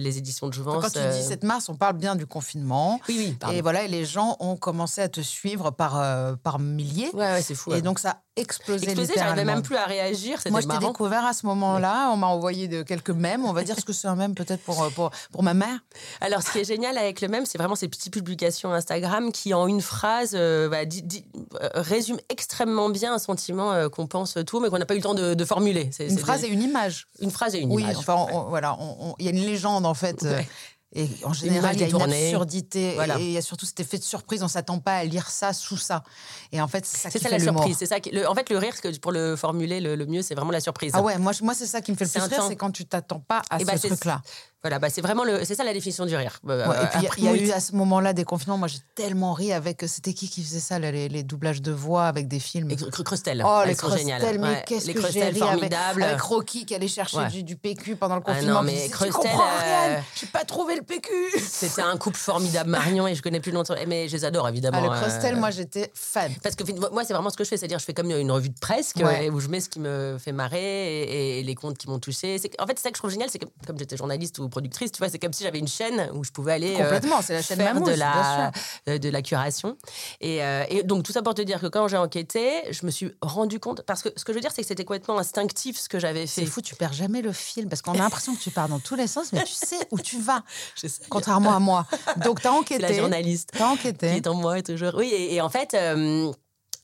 [0.00, 0.82] les éditions de Jouvence.
[0.82, 3.00] Quand tu dis 7 mars, on parle bien du confinement.
[3.08, 3.56] Oui, oui, pardon.
[3.56, 7.10] Et voilà, et les gens ont commencé à te suivre par, euh, par milliers.
[7.14, 7.70] Ouais, ouais, c'est fou.
[7.70, 7.82] Et ouais.
[7.82, 8.84] donc ça a explosé.
[8.84, 12.10] explosé, j'arrivais même plus à réagir, c'était Moi, je t'ai découvert à ce moment-là.
[12.12, 13.44] On m'a envoyé de quelques mèmes.
[13.44, 15.78] On va dire ce que c'est un mème peut-être pour, euh, pour, pour ma mère.
[16.20, 19.54] Alors, ce qui est génial avec le même, c'est vraiment ces petites publications Instagram qui,
[19.54, 21.24] en une phrase, euh, bah, dit- dit-
[21.62, 25.02] euh, résument extrêmement bien un sentiment qu'on pense tout, mais qu'on n'a pas eu le
[25.04, 25.90] temps de, de formuler.
[26.00, 27.06] Une phrase des- et une image.
[27.20, 27.96] une phrase et une oui, image.
[27.98, 28.76] enfin, on- voilà,
[29.18, 30.22] il y a une légende en fait.
[30.22, 30.48] Ouais.
[30.96, 32.94] Et en général, il y a une absurdité.
[32.94, 33.18] Voilà.
[33.18, 34.42] Et il y a surtout cet effet de surprise.
[34.42, 36.04] On s'attend pas à lire ça sous ça.
[36.52, 37.76] Et en fait, c'est ça qui ça fait la surprise.
[37.78, 40.34] C'est ça qui- le- en fait, le rire, pour le formuler le, le mieux, c'est
[40.34, 40.92] vraiment la surprise.
[40.94, 42.86] Ah ouais, moi, moi c'est ça qui me fait le plus rire, c'est quand tu
[42.86, 44.22] t'attends pas à Eh ce c'est- truc-là.
[44.64, 46.38] Voilà, bah, c'est vraiment le, c'est ça la définition du rire.
[46.48, 48.56] Euh, Ouais, et puis, il y a- y eu à ce moment-là des confinements.
[48.56, 49.84] Moi, j'ai tellement ri avec.
[49.86, 52.70] C'était qui qui faisait ça, les, les doublages de voix avec des films?
[52.70, 53.44] Et Cr- Crustel.
[53.46, 56.02] Oh, les Crustel, mais Ouais, qu'est-ce que j'ai ri avec, formidables.
[56.02, 57.28] avec Rocky qui allait chercher Ouais.
[57.28, 58.62] du, du PQ pendant le Ah confinement.
[58.62, 61.10] non, qui mais Crustel, Tu comprends rien, euh, j'ai pas trouvé le PQ.
[61.46, 63.74] C'était un couple formidable, Marion, et je connais plus longtemps.
[63.86, 64.78] Mais je les adore, évidemment.
[64.80, 66.32] Ah, le euh, Crustel, moi, j'étais fan.
[66.42, 68.48] Parce que moi, c'est vraiment ce que je fais, c'est-à-dire je fais comme une revue
[68.48, 69.28] de presse Ouais.
[69.28, 72.40] où je mets ce qui me fait marrer et, et les comptes qui m'ont touché.
[72.58, 74.92] En fait, c'est ça que je trouve génial, c'est que comme j'étais journaliste ou productrice,
[74.92, 77.32] tu vois, c'est comme si j'avais une chaîne où je pouvais aller euh, Complètement, c'est
[77.32, 78.52] la chaîne faire Mamouche, de la
[78.88, 79.76] euh, de la curation.
[80.20, 82.90] Et, euh, et donc tout ça pour te dire que quand j'ai enquêté, je me
[82.92, 85.76] suis rendu compte parce que ce que je veux dire, c'est que c'était complètement instinctif
[85.78, 86.42] ce que j'avais fait.
[86.42, 88.78] C'est fou, tu perds jamais le fil parce qu'on a l'impression que tu pars dans
[88.78, 90.42] tous les sens, mais tu sais où tu vas,
[90.80, 91.02] Je sais.
[91.10, 91.86] contrairement à moi.
[92.24, 92.82] Donc, t'as C'est enquêté.
[92.82, 93.50] la journaliste.
[93.52, 94.06] T'as qui enquêté.
[94.08, 94.92] est en moi toujours.
[94.94, 95.76] Oui, et, et en fait.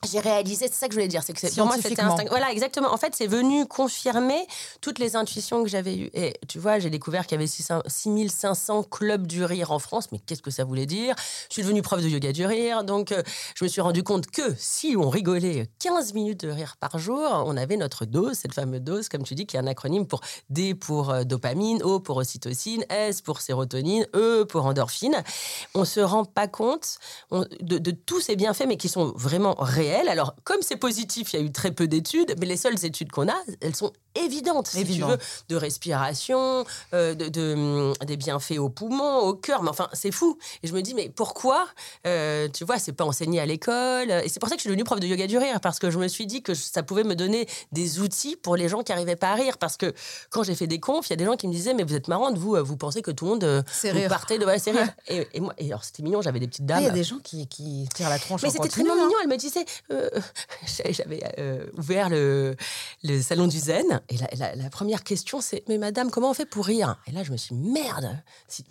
[0.09, 2.23] J'ai réalisé, c'est ça que je voulais dire, c'est que pour moi c'était instinct.
[2.29, 2.91] Voilà, exactement.
[2.91, 4.47] En fait, c'est venu confirmer
[4.81, 6.09] toutes les intuitions que j'avais eues.
[6.15, 10.07] Et tu vois, j'ai découvert qu'il y avait 600 6500 clubs du rire en France.
[10.11, 11.13] Mais qu'est-ce que ça voulait dire?
[11.49, 13.21] Je suis devenue prof de yoga du rire, donc euh,
[13.53, 17.43] je me suis rendu compte que si on rigolait 15 minutes de rire par jour,
[17.45, 20.21] on avait notre dose, cette fameuse dose, comme tu dis, qui est un acronyme pour
[20.49, 25.21] D pour euh, dopamine, O pour ocytocine, S pour sérotonine, E pour endorphine.
[25.75, 26.97] On se rend pas compte
[27.29, 29.90] on- de, de tous ces bienfaits, mais qui sont vraiment réels.
[29.95, 33.11] Alors, comme c'est positif, il y a eu très peu d'études, mais les seules études
[33.11, 35.11] qu'on a, elles sont évidentes, si Évidentes.
[35.11, 39.63] tu veux, de respiration, euh, de, de, hum, des bienfaits aux poumons, au cœur.
[39.63, 40.37] Mais enfin, c'est fou.
[40.63, 41.65] Et je me dis, mais pourquoi
[42.05, 44.11] euh, Tu vois, c'est pas enseigné à l'école?
[44.11, 45.89] Et c'est pour ça que je suis devenue prof de yoga du rire, parce que
[45.89, 48.91] je me suis dit que ça pouvait me donner des outils pour les gens qui
[48.91, 49.57] arrivaient pas à rire.
[49.57, 49.93] Parce que
[50.29, 51.95] quand j'ai fait des confs, il y a des gens qui me disaient, mais vous
[51.95, 54.59] êtes marrante, vous, euh, vous pensez que tout le monde C'est vous partez de voilà,
[54.59, 54.89] c'est rire.
[55.07, 56.79] Et, et moi, et alors c'était mignon, j'avais des petites dames.
[56.81, 59.07] Il y a des gens qui, qui tirent la tronche Mais c'était tellement hein.
[59.07, 59.17] mignon.
[59.23, 60.09] Elle me disait, euh,
[60.89, 62.55] j'avais euh, ouvert le,
[63.03, 66.33] le salon du zen et la, la- la première question c'est, mais madame, comment on
[66.33, 66.97] fait pour rire?
[67.07, 68.21] Et là, je me suis dit, merde.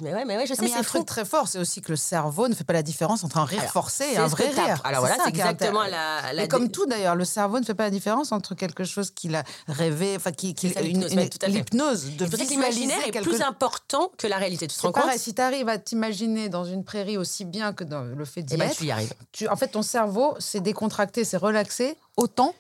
[0.01, 0.99] Mais ouais, mais ouais, je sais, un c'est fou.
[0.99, 3.45] truc très fort, c'est aussi que le cerveau ne fait pas la différence entre un
[3.45, 4.81] rire Alors, forcé et un vrai rire.
[4.85, 7.85] Alors voilà, c'est exactement la, la Mais comme tout d'ailleurs, le cerveau ne fait pas
[7.85, 11.05] la différence entre quelque chose qu'il a rêvé, enfin qui, qui C'est ça, une-
[11.49, 14.67] l'hypnose, une- de visualiser l'imaginaire est quelque plus important que la réalité.
[14.67, 15.11] Tu te rends compte?
[15.17, 18.55] si tu arrives à t'imaginer dans une prairie aussi bien que dans le fait d'y
[18.55, 19.13] Eh ben, être, tu y arrives.
[19.33, 22.55] tu- en fait, ton cerveau s'est décontracté, s'est relaxé autant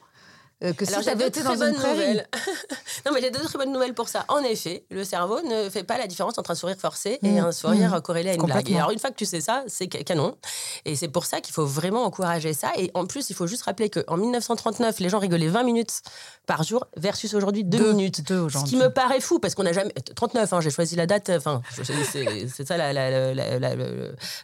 [0.61, 1.94] que Alors si deux été très dans une bonnes prairie.
[1.99, 2.27] nouvelles.
[3.07, 4.25] non mais j'ai deux très bonnes nouvelles pour ça.
[4.29, 7.38] En effet, le cerveau ne fait pas la différence entre un sourire forcé et Mm,
[7.46, 8.01] un sourire mm.
[8.03, 8.70] corrélé à une blague.
[8.70, 10.37] Et alors une fois que tu sais ça, c'est ca- canon.
[10.85, 12.73] Et c'est pour ça qu'il faut vraiment encourager ça.
[12.77, 16.03] Et en plus, il faut juste rappeler qu'en 1939, les gens rigolaient 20 minutes
[16.46, 18.27] par jour versus aujourd'hui 2 Deux- minutes.
[18.27, 20.53] deux Ce qui me paraît fou parce qu'on n'a jamais 39.
[20.53, 21.31] hein, j'ai choisi la date.
[21.31, 22.77] Enfin, c'est ça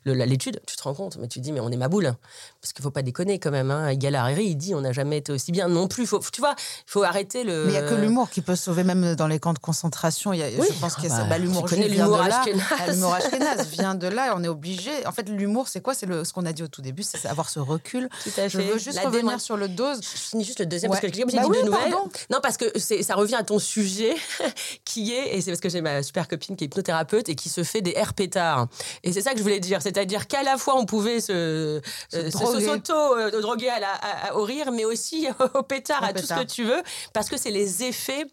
[0.04, 0.60] l'étude.
[0.66, 2.14] Tu te rends compte, mais tu te dis mais on est ma boule
[2.60, 3.70] parce qu'il faut pas déconner quand même.
[3.70, 3.88] Hein.
[3.88, 6.05] Egal Hariri, il dit on n'a jamais été aussi bien non plus.
[6.06, 7.64] Faut, tu vois, il faut arrêter le.
[7.64, 10.32] Mais il n'y a que l'humour qui peut sauver même dans les camps de concentration.
[10.32, 11.24] Y a, Oui, je pense qu'il y a bah, ça.
[11.24, 12.42] Bah, l'humour vient l'humour de là.
[12.78, 14.34] Ah, L'humour ashkénaze vient de là.
[14.36, 14.90] On est obligé.
[15.06, 15.94] En fait, l'humour, c'est quoi?
[15.94, 18.08] C'est ce qu'on a dit au tout début, c'est avoir ce recul.
[18.24, 18.64] Tout à Je fait.
[18.64, 20.00] veux juste La revenir sur le dose.
[20.02, 20.98] Je finis juste le deuxième Ouais.
[21.00, 21.94] parce que j'ai Bah oui, deux nouvelles.
[22.30, 24.14] Non, parce que ça revient à ton sujet
[24.84, 27.48] qui est, et c'est parce que j'ai ma super copine qui est hypnothérapeute et qui
[27.48, 28.66] se fait des air pétards.
[29.02, 31.80] Et c'est ça que je voulais dire, c'est-à-dire qu'à la fois on pouvait se, euh,
[32.12, 32.60] se- droguer.
[32.60, 36.82] se- s'auto-droguer à- au rire, mais aussi au pétard, À tout ce que tu veux,
[37.12, 38.26] parce que c'est les effets.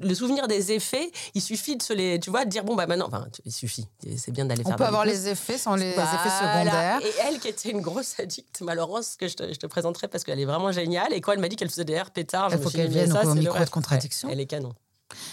[0.00, 2.86] Le souvenir des effets, il suffit de se les, tu vois, de dire bon bah
[2.86, 4.74] maintenant, enfin il suffit, c'est bien d'aller faire.
[4.74, 6.14] On peut avoir les effets sans les Voilà.
[6.14, 7.00] effets secondaires.
[7.02, 10.22] Et elle, qui était une grosse addict, Malheureuse, que je te, je te présenterai parce
[10.22, 11.12] qu'elle est vraiment géniale.
[11.12, 13.24] Et quand elle m'a dit qu'elle faisait des airs pétards, Il faut qu'elle vienne ça,
[13.26, 14.28] au micro de contradiction.
[14.30, 14.72] Elle est canon.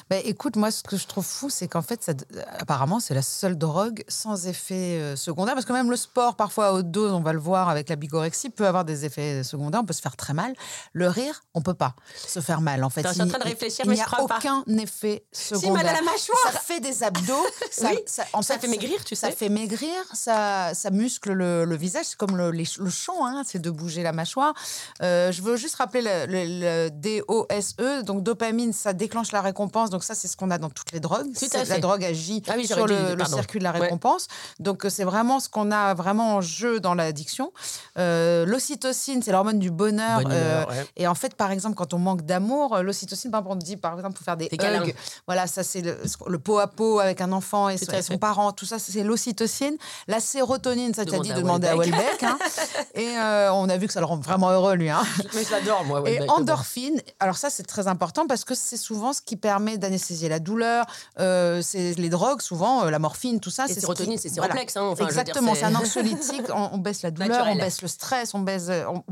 [0.10, 2.14] Bah, écoute, moi, ce que je trouve fou, c'est qu'en fait, ça,
[2.60, 5.54] apparemment, c'est la seule drogue sans effet euh, secondaire.
[5.56, 7.96] Parce que même le sport, parfois à haute dose, on va le voir avec la
[7.96, 9.82] bigorexie, peut avoir des effets secondaires.
[9.82, 10.54] On peut se faire très mal.
[10.94, 12.84] Le rire, on peut pas se faire mal.
[12.84, 14.24] En fait, je suis en Il- train de réfléchir, il mais n'y je a pas.
[14.24, 15.74] aucun effet secondaire.
[15.74, 16.38] mal à la mâchoire.
[16.52, 17.34] Ça fait des abdos.
[17.72, 19.36] ça, Oui, ça, en ça fait maigrir, tu Ça sais.
[19.36, 19.94] fait maigrir.
[20.14, 22.06] Ça, ça muscle le, le visage.
[22.06, 24.54] C'est comme le, les- le chant, hein, c'est de bouger la mâchoire.
[25.02, 28.04] Euh, je veux juste rappeler le, le- le DOSE.
[28.04, 29.67] Donc, dopamine, ça déclenche la récompense.
[29.68, 31.28] Donc, ça, c'est ce qu'on a dans toutes les drogues.
[31.38, 33.80] Tout à C'est- La drogue agit Ah oui, sur le, circuit de la Ouais.
[33.80, 34.28] récompense.
[34.60, 37.52] Donc, euh, c'est vraiment ce qu'on a vraiment en jeu dans l'addiction.
[37.98, 40.22] Euh, L'ocytocine, c'est l'hormone du bonheur.
[40.22, 40.86] Bonne Euh, ouais.
[40.96, 43.94] et en fait, par exemple, quand on manque d'amour, l'ocytocine, par exemple, on dit, par
[43.96, 47.32] exemple, pour faire des hugs, voilà, ça c'est le, le pot à pot avec un
[47.32, 49.76] enfant et, son, et son parent, tout ça, c'est l'ocytocine.
[50.08, 52.22] La sérotonine, ça t'a Demande dit de demander à Welbeck.
[52.22, 52.24] Welbeck.
[52.24, 52.38] hein.
[52.96, 54.90] et euh, on a vu que ça le rend vraiment heureux, lui.
[54.90, 55.02] Hein.
[55.34, 56.02] Mais je l'adore, moi.
[56.02, 59.57] ouais, Et endorphine, alors ça c'est très important parce que c'est souvent ce qui permet
[59.78, 60.86] d'anesthésier la douleur.
[61.20, 63.66] Euh, c'est les drogues, souvent euh, la morphine, tout ça.
[63.68, 64.54] C'est ce sérotonine, c'est voilà.
[64.54, 66.44] séroplexe, hein, enfin, veux dire, Exactement, c'est- un anxiolytique.
[66.54, 67.58] on, on baisse la douleur, Naturel.
[67.58, 69.04] on baisse le stress, on baise, euh, on.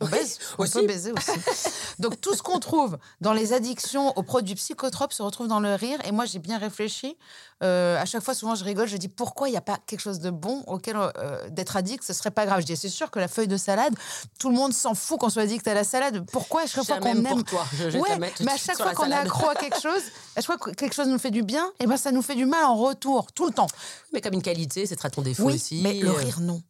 [0.00, 0.72] On Oui, baise, on aussi.
[0.74, 1.30] peut baiser aussi.
[1.98, 5.74] Donc tout ce qu'on trouve dans les addictions aux produits psychotropes se retrouve dans le
[5.74, 5.98] rire.
[6.04, 7.16] Et moi j'ai bien réfléchi.
[7.64, 9.98] Euh, à chaque fois, souvent je rigole, je dis pourquoi il n'y a pas quelque
[10.00, 12.60] chose de bon auquel euh, d'être addict, ce serait pas grave?
[12.60, 13.92] Je dis c'est sûr que la feuille de salade,
[14.38, 16.24] tout le monde s'en fout qu'on soit addict à la salade.
[16.30, 17.66] Pourquoi à chaque fois qu'on pour aime toi.
[17.72, 20.02] Je- je vais Ouais, mais à chaque fois qu'on est accro à quelque chose,
[20.36, 22.36] à chaque fois que quelque chose nous fait du bien, et ben ça nous fait
[22.36, 23.66] du mal en retour, tout le temps.
[24.12, 25.80] Mais comme une qualité, c'est très ton défaut Oui, aussi.
[25.82, 26.62] mais le Euh, rire, non.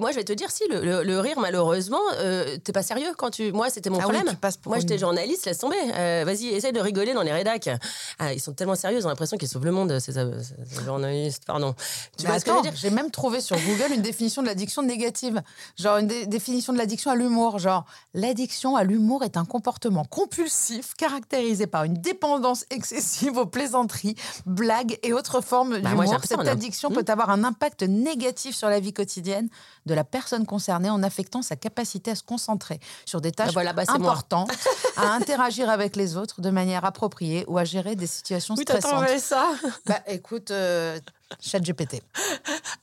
[0.00, 3.12] Moi, je vais te dire, si, le, le- le rire, malheureusement, euh, t'es pas sérieux
[3.18, 3.52] quand tu.
[3.52, 4.24] Moi, c'était mon Ah problème.
[4.62, 5.76] pour Moi, j'étais journaliste, laisse tomber.
[5.94, 7.68] Euh, Vas-y, essaye de rigoler dans les rédacs.
[8.18, 10.12] Ah, ils sont tellement sérieux, ils ont l'impression qu'ils sauvent le monde, ces,
[10.84, 11.44] journalistes.
[11.46, 11.74] Pardon.
[12.16, 15.42] Tu Mais vois j'ai même trouvé sur Google une définition de l'addiction négative.
[15.78, 17.58] Genre une dé- définition de l'addiction à l'humour.
[17.58, 24.16] Genre, l'addiction à l'humour est un comportement compulsif caractérisé par une dépendance excessive aux plaisanteries,
[24.46, 26.16] blagues et autres formes Bah, d'humour.
[26.24, 26.94] Cette addiction Hmm.
[26.94, 29.48] peut avoir un impact négatif sur la vie quotidienne
[29.86, 33.72] de la personne concernée en affectant sa capacité à se concentrer sur des tâches voilà,
[33.72, 34.50] bah, importantes,
[34.96, 39.08] à interagir avec les autres de manière appropriée ou à gérer des situations Oui, stressantes.
[39.18, 39.50] ça
[39.86, 40.98] Bah écoute, euh,
[41.40, 42.02] chat GPT.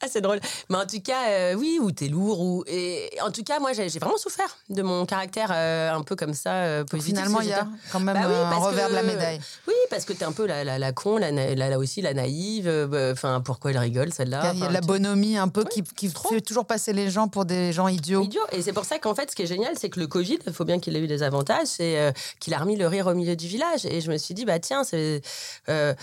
[0.01, 0.39] Ah, c'est drôle.
[0.69, 2.63] Mais en tout cas, euh, oui, ou t'es lourd, ou.
[2.67, 6.33] Et en tout cas, moi, j'ai vraiment souffert de mon caractère euh, un peu comme
[6.33, 7.17] ça, euh, positif.
[7.17, 9.39] Finalement, il y a quand même Bah oui, un revers que- de la médaille.
[9.67, 12.69] Oui, parce que t'es un peu la, la, la con, la, là aussi, la naïve.
[12.89, 16.07] bah, Enfin, pourquoi elle rigole, celle-là Il y a, la bonhomie un peu Oui, qui,
[16.09, 18.23] qui fait toujours passer les gens pour des gens idiots.
[18.23, 18.41] idiot.
[18.53, 20.53] Et c'est pour ça qu'en fait, ce qui est génial, c'est que le Covid, il
[20.53, 23.35] faut bien qu'il ait eu des avantages, c'est qu'il a remis le rire au milieu
[23.35, 23.85] du village.
[23.85, 25.21] Et je me suis dit, bah tiens, c'est
[25.67, 25.93] euh,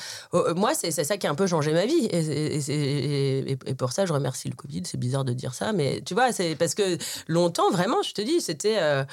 [0.54, 2.06] moi, c'est c'est ça qui a un peu changé ma vie.
[2.10, 4.82] Et, et- pour ça, je remercie le Covid.
[4.84, 8.22] C'est bizarre de dire ça, mais tu vois, c'est parce que longtemps, vraiment, je te
[8.22, 8.76] dis, c'était.
[8.80, 9.04] euh,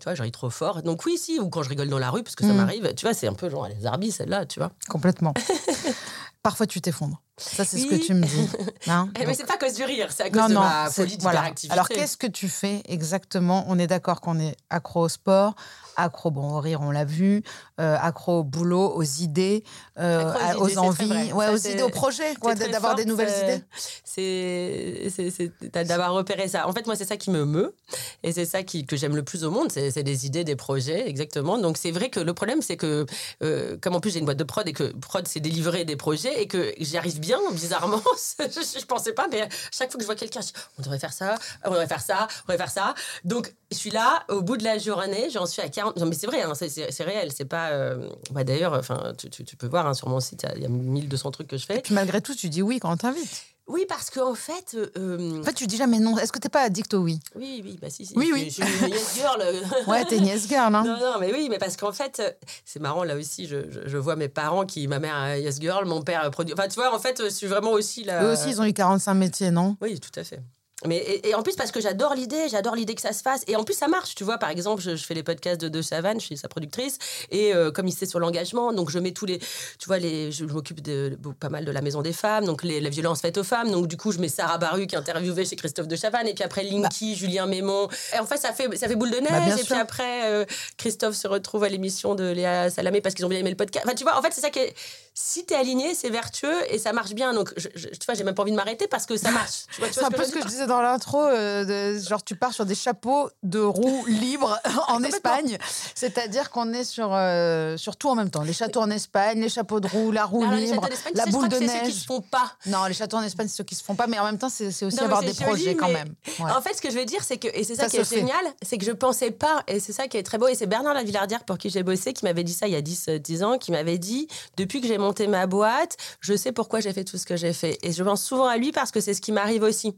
[0.00, 0.82] tu vois, je ris trop fort.
[0.82, 2.56] Donc oui, si, ou quand je rigole dans la rue, parce que ça Mm.
[2.56, 4.72] m'arrive, tu vois, c'est un peu genre les arbis, celle-là, tu vois.
[4.88, 5.32] Complètement.
[6.42, 7.22] Parfois, tu t'effondres.
[7.36, 8.48] Ça, c'est ce que tu me dis.
[8.86, 9.08] hein.
[9.18, 10.60] Mais c'est pas à cause du rire, c'est à cause non, de non.
[10.60, 11.50] ma folie voilà.
[11.70, 13.64] Alors, qu'est-ce que tu fais exactement?
[13.68, 15.54] On est d'accord qu'on est accro au sport,
[15.96, 17.42] accro bon, au rire, on l'a vu,
[17.80, 19.64] euh, accro au boulot, aux idées,
[19.98, 21.32] euh, aux idées, envies, vrai.
[21.32, 22.34] ouais, Ça, aux idées, aux projets,
[22.70, 23.64] d'avoir des nouvelles euh, idées.
[24.04, 25.52] C'est
[25.84, 26.68] d'avoir repéré ça.
[26.68, 27.74] En fait, moi, c'est ça qui me meut
[28.22, 29.72] et c'est ça qui, que j'aime le plus au monde.
[29.72, 31.58] C'est c'est des idées, des projets, exactement.
[31.58, 33.06] Donc, c'est vrai que le problème, c'est que,
[33.42, 35.96] euh, comme en plus j'ai une boîte de prod et que prod, c'est délivrer des
[35.96, 38.00] projets et que j'y arrive bien, bizarrement.
[38.38, 40.40] je, pensais pas, mais chaque fois que je vois quelqu'un,
[40.78, 42.94] on devrait faire ça, on devrait faire ça, on devrait faire ça.
[43.24, 45.96] Donc, je suis là, au bout de la journée, j'en suis à 40.
[45.96, 47.32] Non, mais c'est vrai, hein, c'est- réel.
[47.32, 47.70] C'est pas.
[47.70, 48.80] euh, D'ailleurs,
[49.18, 51.56] tu, tu- tu peux voir hein, sur mon site, il y a 1200 trucs que
[51.56, 51.80] je fais.
[51.80, 53.53] Puis malgré tout, tu dis oui quand on t'invite.
[53.66, 54.76] Oui, parce qu'en fait.
[54.96, 56.18] euh, En fait, tu dis jamais non.
[56.18, 57.18] Est-ce que t'es pas addict au oui?
[57.34, 58.12] Oui, oui, bah si, si.
[58.16, 58.44] Oui, je, oui.
[58.50, 59.42] Je suis une yes girl.
[59.86, 60.84] Ouais, t'es une yes girl, hein.
[60.84, 62.30] Non, non, mais oui, mais parce qu'en fait, euh,
[62.66, 65.86] c'est marrant, là aussi, je, je- je vois mes parents qui, ma mère yes girl,
[65.86, 66.52] mon père produit.
[66.52, 68.22] Enfin, tu vois, en fait, je suis vraiment aussi là.
[68.24, 69.76] Eux aussi, ils ont eu 45 métiers, non?
[69.80, 70.40] Oui, tout à fait.
[70.86, 73.42] Mais et, et en plus parce que j'adore l'idée, j'adore l'idée que ça se fasse.
[73.46, 74.38] Et en plus ça marche, tu vois.
[74.38, 76.98] Par exemple, je, je fais les podcasts de De Savane, je suis sa productrice,
[77.30, 80.30] et euh, comme il sait sur l'engagement, donc je mets tous les, tu vois, les,
[80.32, 82.90] je, je m'occupe de, de- pas mal de la maison des femmes, donc les, les
[82.90, 83.70] violences faites aux femmes.
[83.70, 86.34] Donc du coup, je mets Sarah Baru qui est interviewée chez Christophe De Chavannes, et
[86.34, 87.88] puis après Linky, Julien Mémon.
[88.14, 89.30] Et en fait, ça fait ça fait boule de neige.
[89.30, 89.66] Bah, bien et sûr.
[89.66, 90.44] puis après, euh,
[90.76, 93.84] Christophe se retrouve à l'émission de Léa Salamé parce qu'ils ont bien aimé le podcast.
[93.86, 94.74] Enfin, tu vois, en fait, c'est ça qui est.
[95.16, 97.32] Si t'es aligné, c'est vertueux et ça marche bien.
[97.34, 99.66] Donc, je, je- tu vois, j'ai même pas envie de m'arrêter parce que ça marche.
[99.72, 102.34] Tu vois, tu C'est un peu ce que je disais dans l'intro, euh, genre tu
[102.34, 105.56] pars sur des chapeaux de roues libres en Espagne,
[105.94, 108.42] c'est-à-dire qu'on est sur, euh, sur tout en même temps.
[108.42, 111.58] Les châteaux en Espagne, les chapeaux de roue, la roue Alors, libre, la boule de
[111.58, 111.94] que c'est ceux qui neige.
[111.94, 112.52] se font pas.
[112.66, 114.48] Non, les châteaux en Espagne, c'est ceux qui se font pas, mais en même temps,
[114.48, 116.12] c'est aussi Non, avoir des joli, projets quand même.
[116.40, 116.50] Ouais.
[116.50, 118.04] En fait, ce que je veux dire, c'est que, et c'est ça, Ça qui est
[118.04, 118.16] fait.
[118.16, 120.66] génial, c'est que je pensais pas, et c'est ça qui est très beau, et c'est
[120.66, 123.18] Bernard Lavillardière pour qui j'ai bossé, qui m'avait dit ça il y a 10, euh,
[123.18, 126.92] 10 ans, qui m'avait dit, depuis que j'ai monté ma boîte, je sais pourquoi j'ai
[126.92, 127.78] fait tout ce que j'ai fait.
[127.82, 129.94] Et je pense souvent à lui parce que c'est ce qui m'arrive aussi.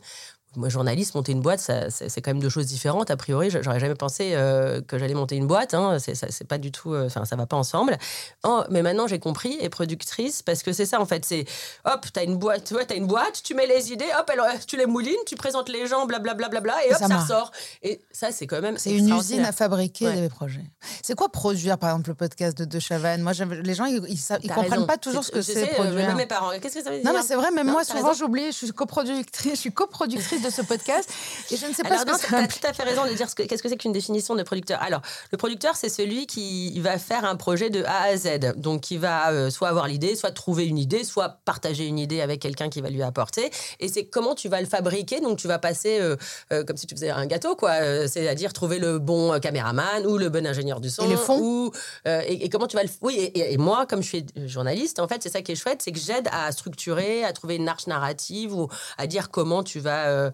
[0.57, 3.11] Moi, journaliste, monter une boîte, c'est quand même deux choses différentes.
[3.11, 5.75] A priori, j'aurais jamais pensé euh, que j'allais monter une boîte.
[5.75, 5.99] Hein.
[5.99, 7.99] C'est pas du tout, euh, enfin, ça va pas ensemble.
[8.45, 11.25] Oh, mais maintenant, j'ai compris, et productrice, parce que c'est ça, en fait.
[11.25, 11.45] C'est,
[11.85, 14.31] hop, t'as une boîte, ouais, t'as une boîte, tu mets les idées, hop,
[14.66, 17.19] tu les moulines, tu présentes les gens, blablabla, bla, bla, bla, et hop, ça ça,
[17.19, 17.51] ressort.
[17.83, 18.79] Et ça, c'est quand même.
[18.79, 20.21] C'est une usine à fabriquer Ouais.
[20.21, 20.64] des projets.
[21.03, 23.23] C'est quoi produire, par exemple, le podcast de De Chavannes?
[23.23, 24.87] Moi, les gens, ils, ils, comprennent raison.
[24.87, 26.09] pas toujours ce que c'est euh, produire.
[26.09, 27.85] Même mes parents, qu'est-ce que ça veut dire Non, mais c'est vrai, même Non, moi,
[27.85, 31.09] souvent, j'oublie, je suis coproductrice, je suis coproductrice de ce podcast
[31.50, 33.35] et je ne sais pas Alors, ce que tout à fait raison de dire ce
[33.35, 34.80] que- qu'est-ce que c'est qu'une définition de producteur.
[34.82, 35.00] Alors,
[35.32, 38.54] le producteur, c'est celui qui va faire un projet de A à Z.
[38.56, 42.20] Donc, qui va euh, soit avoir l'idée, soit trouver une idée, soit partager une idée
[42.20, 43.50] avec quelqu'un qui va lui apporter.
[43.80, 45.20] Et c'est comment tu vas le fabriquer.
[45.20, 46.16] Donc, tu vas passer euh,
[46.52, 47.74] euh, comme si tu faisais un gâteau, quoi.
[48.09, 51.04] C'est-à-dire trouver le bon caméraman ou le bon ingénieur du son.
[51.04, 51.72] Et les fonds ou,
[52.06, 52.88] et, et comment tu vas le.
[53.02, 55.56] Oui, et, et- et moi, comme je suis journaliste, en fait, c'est ça qui est
[55.56, 59.62] chouette, c'est que j'aide à structurer, à trouver une arche narrative ou à dire comment
[59.62, 60.06] tu vas.
[60.06, 60.30] euh,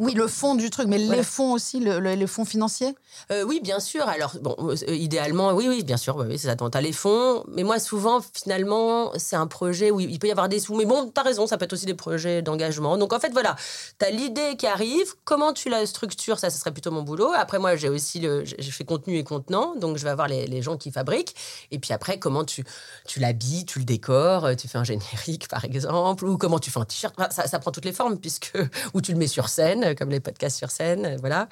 [0.00, 1.18] Oui, le fond du truc, mais Voilà.
[1.18, 2.92] les fonds aussi, le- le- les fonds financiers?
[3.30, 4.08] Euh, oui, bien sûr.
[4.08, 6.56] Alors, bon, euh, idéalement, oui, oui, bien sûr, oui, c'est ça.
[6.56, 7.44] T'as les fonds.
[7.46, 10.74] Mais moi, souvent, finalement, c'est un projet où il peut y avoir des sous.
[10.74, 12.96] Mais bon, t'as raison, ça peut être aussi des projets d'engagement.
[12.98, 13.54] Donc, en fait, voilà,
[13.98, 15.14] t'as l'idée qui arrive.
[15.24, 17.30] Comment tu la structures, ça, ce serait plutôt mon boulot.
[17.36, 18.44] Après, moi, j'ai aussi le.
[18.44, 19.76] J'ai fait contenu et contenant.
[19.76, 21.36] Donc, je vais avoir les, les gens qui fabriquent.
[21.70, 22.64] Et puis après, comment tu,
[23.06, 26.24] tu l'habilles, tu le décores, euh, tu fais un générique, par exemple.
[26.24, 27.14] Ou comment tu fais un t-shirt?
[27.16, 28.52] Enfin, ça, ça prend toutes les formes, puisque.
[28.94, 31.04] Ou tu le mets sur scène, euh, comme les podcasts sur scène.
[31.06, 31.48] euh, Voilà.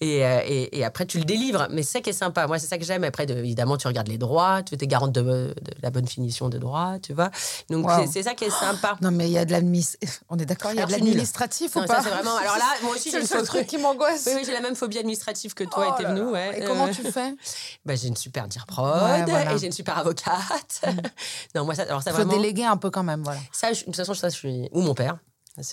[0.00, 1.66] Et, euh, et, et après, tu le délivres.
[1.70, 2.46] Mais c'est ça qui est sympa.
[2.46, 3.04] Moi, c'est ça que j'aime.
[3.04, 6.48] Après, de- évidemment, tu regardes les droits, tu es garante de, de la bonne finition
[6.48, 7.30] de droit, tu vois.
[7.70, 8.06] Donc, Wow.
[8.10, 8.96] c'est- ça qui est sympa.
[9.00, 10.22] Non, mais il y a de l'administratif.
[10.28, 12.36] On est d'accord, il y a de l'administratif ou Non, pas ça, vraiment.
[12.36, 14.24] Alors là, moi aussi, j'ai le seul truc qui m'angoisse.
[14.26, 16.20] Oui, oui, j'ai la même phobie administrative que toi Oh et tes là venu.
[16.26, 16.30] là.
[16.30, 16.58] Ouais.
[16.58, 17.34] Et Euh, comment tu fais
[17.84, 19.52] bah, J'ai une super dire prod Ouais, voilà.
[19.54, 20.82] et j'ai une super avocate.
[21.54, 22.36] non, moi, ça, alors ça Il faut vraiment.
[22.40, 23.40] déléguer un peu quand même, voilà.
[23.52, 24.68] Ça, je- de toute façon, ça, je suis.
[24.72, 25.18] Ou mon père.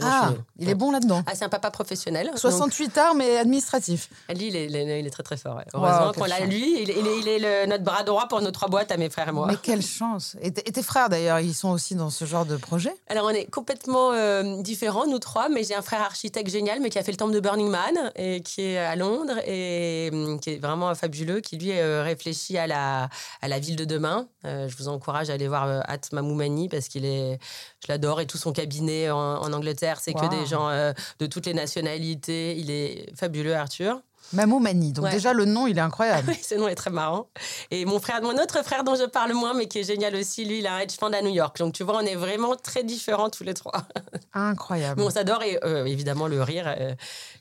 [0.02, 0.44] Ah, nulle.
[0.60, 1.22] il est bon là-dedans.
[1.28, 2.28] Ah, c'est un papa professionnel.
[2.28, 4.10] donc- 68 arts, mais administratif.
[4.30, 5.56] Lui, il est, il est- il est très très fort.
[5.58, 5.64] ouais.
[5.74, 6.82] Heureusement qu'on l'a lui.
[6.82, 8.98] Il est, il est- il est le- notre bras droit pour nos trois boîtes à
[8.98, 9.48] mes frères et moi.
[9.48, 10.36] Mais quelle chance.
[10.42, 12.94] Et, tes frères, d'ailleurs, ils sont aussi dans ce genre de projet?
[13.08, 16.90] Alors, on est complètement euh, différents, nous trois, mais j'ai un frère architecte génial, mais
[16.90, 20.40] qui a fait le temple de Burning Man, et qui est à Londres, et hum,
[20.40, 23.10] qui est vraiment fabuleux, qui lui euh, réfléchit à la,
[23.42, 24.28] à la ville de demain.
[24.46, 27.40] Euh, je vous encourage à aller voir euh, At Mamoumani, parce qu'il est,
[27.86, 30.22] je l'adore, et tout son cabinet en, en Angleterre, c'est Wow.
[30.30, 32.58] que des gens euh, de toutes les nationalités.
[32.58, 34.02] Il est fabuleux, Arthur.
[34.34, 34.92] Mamou Mani.
[34.92, 35.12] Donc Ouais.
[35.12, 36.28] déjà, le nom, il est incroyable.
[36.28, 37.30] Oui, ce nom est très marrant.
[37.72, 40.44] Et mon frère, mon autre frère dont je parle moins, mais qui est génial aussi,
[40.44, 41.58] lui, il a un hedge fund à New York.
[41.60, 43.84] Donc tu vois, on est vraiment très différents tous les trois.
[44.34, 45.00] Incroyable.
[45.00, 46.94] Mais on s'adore et euh, évidemment le rire, euh,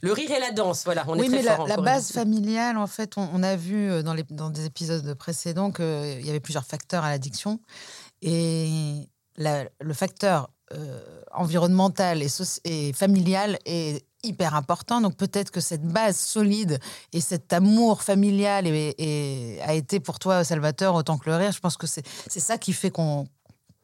[0.03, 0.85] le rire et la danse.
[0.85, 3.57] Voilà, on oui, est très mais la, la base familiale, en fait, on, on a
[3.57, 7.59] vu dans, les, dans des épisodes précédents qu'il y avait plusieurs facteurs à l'addiction.
[8.23, 12.23] Et le facteur euh, environnemental
[12.65, 15.01] et, familial est hyper important.
[15.01, 16.81] Donc peut-être que cette base solide
[17.13, 21.53] et cet amour familial a été pour toi, Salvatore, autant que le rire.
[21.53, 23.27] Je pense que c'est ça qui fait qu'on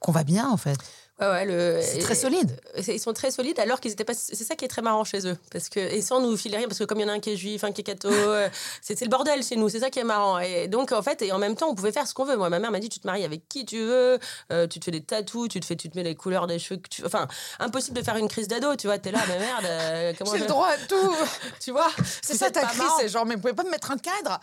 [0.08, 0.78] va bien, en fait.
[1.20, 2.58] Ouais, ouais, le- C'est très solide.
[2.88, 4.14] Ils sont très solides alors qu'ils étaient pas.
[4.14, 5.36] C'est ça qui est très marrant chez eux.
[5.52, 7.20] Parce que, et sans nous filer rien, parce que comme il y en a un
[7.20, 8.48] qui est juif, un qui est catho, euh,
[8.80, 9.68] c'est le bordel chez nous.
[9.68, 10.38] C'est ça qui est marrant.
[10.40, 12.36] Et donc, en fait, et en même temps, on pouvait faire ce qu'on veut.
[12.36, 14.18] Moi, ma mère m'a dit tu te maries avec qui tu veux,
[14.52, 16.58] euh, tu te fais des tatous, tu te, fais, tu te mets les couleurs des
[16.58, 17.28] cheveux que tu Enfin,
[17.60, 18.74] impossible de faire une crise d'ado.
[18.76, 21.14] Tu vois, t'es là, mais merde, euh, comment J'ai je- le droit à tout.
[21.60, 21.90] Tu vois
[22.22, 24.40] C'est ça ta crise, c'est genre, mais vous pouvez pas me mettre un cadre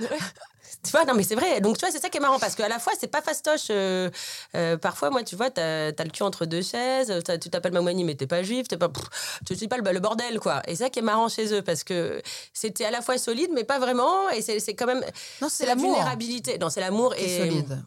[0.84, 1.62] Tu vois, non, mais c'est vrai.
[1.62, 3.67] Donc, tu vois, c'est ça qui est marrant parce qu'à la fois, c'est pas fastoche.
[3.69, 4.10] euh,
[4.55, 8.03] euh, parfois, moi, tu vois, t'as as le cul entre deux chaises, tu t'appelles Mamouani,
[8.03, 8.89] mais t'es pas juif, t'es pas.
[8.89, 10.62] pff, tu dis pas le, le bordel, quoi.
[10.67, 12.21] Et c'est ça qui est marrant chez eux parce que
[12.53, 14.29] c'était à la fois solide, mais pas vraiment.
[14.29, 15.03] Et c'est quand même.
[15.41, 16.58] Non, C'est la vulnérabilité.
[16.58, 17.38] Non, c'est l'amour et.
[17.39, 17.84] solide.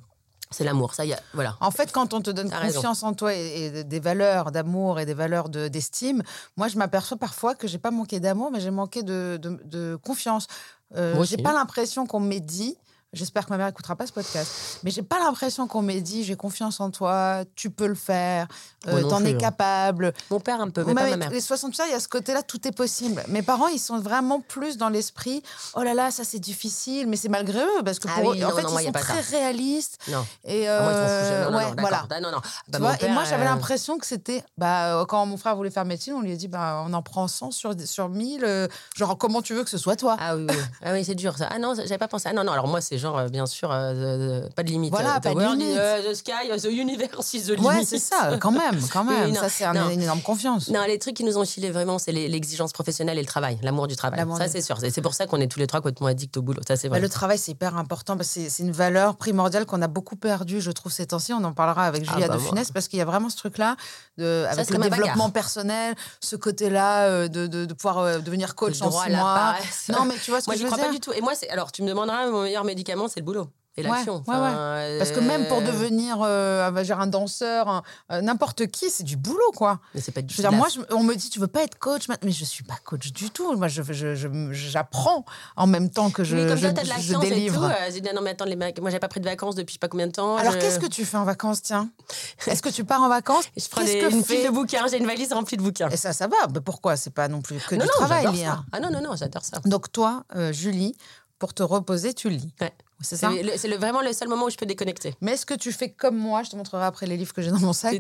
[0.54, 1.56] C'est l'amour, ça y a, voilà.
[1.62, 2.74] En fait, quand on te donne raison.
[2.74, 6.22] confiance en toi et, et des valeurs d'amour et des valeurs de- d'estime,
[6.58, 9.96] moi, je m'aperçois parfois que j'ai pas manqué d'amour, mais j'ai manqué de, de- de
[9.96, 10.48] confiance.
[10.96, 12.76] Euh, j'ai pas l'impression qu'on m'ait dit.
[13.12, 16.24] J'espère que ma mère écoutera pas ce podcast, mais j'ai pas l'impression qu'on m'ait dit
[16.24, 18.46] j'ai confiance en toi, tu peux le faire,
[18.88, 19.38] euh, t'en es hein.
[19.38, 20.14] capable.
[20.30, 21.30] Mon père un peu, mais Même pas ma avec mère.
[21.30, 23.22] les 68 ans, il y a ce côté-là, tout est possible.
[23.28, 25.42] Mes parents, ils sont vraiment plus dans l'esprit
[25.74, 28.40] oh là là, ça c'est difficile, mais c'est malgré eux, parce que Ah pour oui,
[28.40, 29.36] eux, en fait, non, ils sont très ça.
[29.36, 29.98] réalistes.
[30.08, 30.24] Non.
[30.46, 32.06] Et Ah, moi, ils euh, ouais, non, voilà.
[32.08, 32.38] Ah, non, non.
[32.38, 34.42] Bah, Tu mon vois, et moi, j'avais euh, l'impression que c'était.
[34.56, 37.02] Bah, euh, quand mon frère voulait faire médecine, on lui a dit bah, on en
[37.02, 38.42] prend 100 sur, sur 1000.
[38.44, 40.16] euh, genre, comment tu veux que ce soit toi?
[40.18, 40.56] Ah oui, oui.
[40.82, 41.48] Ah oui, c'est dur ça.
[41.50, 42.30] Ah non, j'avais pas pensé.
[42.30, 44.90] Ah non, non, alors moi, c'est genre, euh, bien sûr, euh, euh, pas de limite.
[44.90, 45.76] Voilà, pas de limite.
[46.10, 47.66] the sky, uh, the universe is the limit.
[47.66, 49.28] Ouais, c'est ça, quand même, quand Oui, même.
[49.32, 50.68] non, ça, c'est un- une énorme confiance.
[50.70, 53.86] Non, les trucs qui nous ont filé vraiment, c'est l'exigence professionnelle et le travail, l'amour
[53.88, 54.24] du travail.
[54.38, 54.78] Ça, c'est sûr.
[54.80, 56.62] C'est pour ça qu'on est tous les trois complètement addicts au boulot.
[56.66, 57.00] Ça, c'est Bah, vrai.
[57.00, 58.16] le travail, c'est hyper important.
[58.16, 61.32] parce que c'est une valeur primordiale qu'on a beaucoup perdue, je trouve, ces temps-ci.
[61.32, 62.48] On en parlera avec Ah Julia bah, de moi.
[62.50, 63.76] Funès, parce qu'il y a vraiment ce truc-là,
[64.18, 69.54] avec le développement personnel, ce côté-là de, de, de pouvoir devenir coach en six mois.
[69.88, 71.12] Non, mais tu vois ce Moi, que j'y je veux crois pas du tout.
[71.12, 74.16] Et moi, alors, tu me demanderas, mon meilleur médicament, c'est le boulot et Ouais, l'action.
[74.26, 74.36] ouais, ouais.
[74.36, 79.16] Enfin, Parce que même pour euh, devenir euh, un danseur, euh, n'importe qui, c'est du
[79.16, 79.80] boulot, quoi.
[79.94, 81.62] Mais c'est pas du Je veux dire, moi, je- on me dit, tu veux pas
[81.62, 83.56] être coach Mais je suis pas coach du tout.
[83.56, 85.24] Moi, je, je- je- j'apprends
[85.56, 87.20] en même temps que je, mais comme je, toi, de je chance et tout.
[87.20, 87.64] délivre.
[87.64, 89.72] euh, j'ai dit, non, mais attends, les mecs, moi, j'ai pas pris de vacances depuis
[89.72, 90.36] je sais pas combien de temps.
[90.36, 91.88] Alors, qu'est-ce que tu fais en vacances, tiens?
[92.46, 93.44] Est-ce que tu pars en vacances?
[93.56, 95.88] Je prends Qu'est-ce des, que une file de bouquins, j'ai une valise remplie de bouquins.
[95.88, 96.36] Et ça, ça va.
[96.52, 96.96] Mais pourquoi?
[96.96, 98.62] C'est pas non plus que non, du non, travail, ça.
[98.70, 99.60] Ah non, non, non, j'adore ça.
[99.64, 100.94] Donc, toi, euh, Julie,
[101.38, 102.52] pour te reposer, tu lis.
[102.60, 102.70] Ouais.
[103.02, 105.14] C'est ça c'est le- vraiment le seul moment où je peux déconnecter.
[105.20, 107.50] Mais est-ce que tu fais comme moi Je te montrerai après les livres que j'ai
[107.50, 107.92] dans mon sac.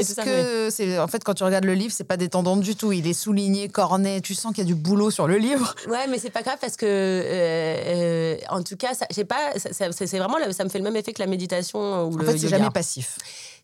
[0.00, 2.92] Est-ce que c'est en fait quand tu regardes le livre, c'est pas détendant du tout.
[2.92, 4.20] Il est souligné, corné.
[4.20, 5.74] Tu sens qu'il y a du boulot sur le livre.
[5.88, 9.52] Ouais, mais c'est pas grave parce que, euh, euh, en tout cas, ça, j'ai pas,
[9.56, 12.38] c'est vraiment, ça me fait le même effet que la méditation ou En le fait,
[12.38, 13.18] c'est jamais passif.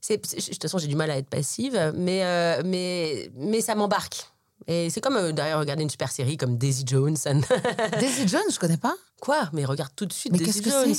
[0.09, 4.26] De toute façon, j'ai du mal à être passive, mais, euh, mais, mais ça m'embarque.
[4.71, 7.16] Et c'est comme euh, derrière regarder une super série comme Daisy Jones.
[7.99, 8.95] Daisy Jones, je connais pas.
[9.21, 9.51] Quoi?
[9.53, 10.95] Mais regarde tout de suite Mais Daisy que Jones.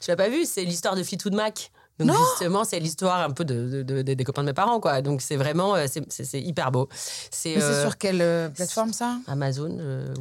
[0.00, 0.44] Tu l'as pas vu?
[0.44, 1.72] C'est l'histoire de Fleetwood Mac.
[1.98, 2.14] Donc Non.
[2.30, 5.00] justement, c'est l'histoire un peu de, de- de- des copains de mes parents, quoi.
[5.02, 6.88] Donc c'est vraiment, euh, c'est- hyper beau.
[7.30, 9.16] C'est euh, sur quelle euh, plateforme ça?
[9.26, 9.76] Amazon.
[9.80, 10.12] euh,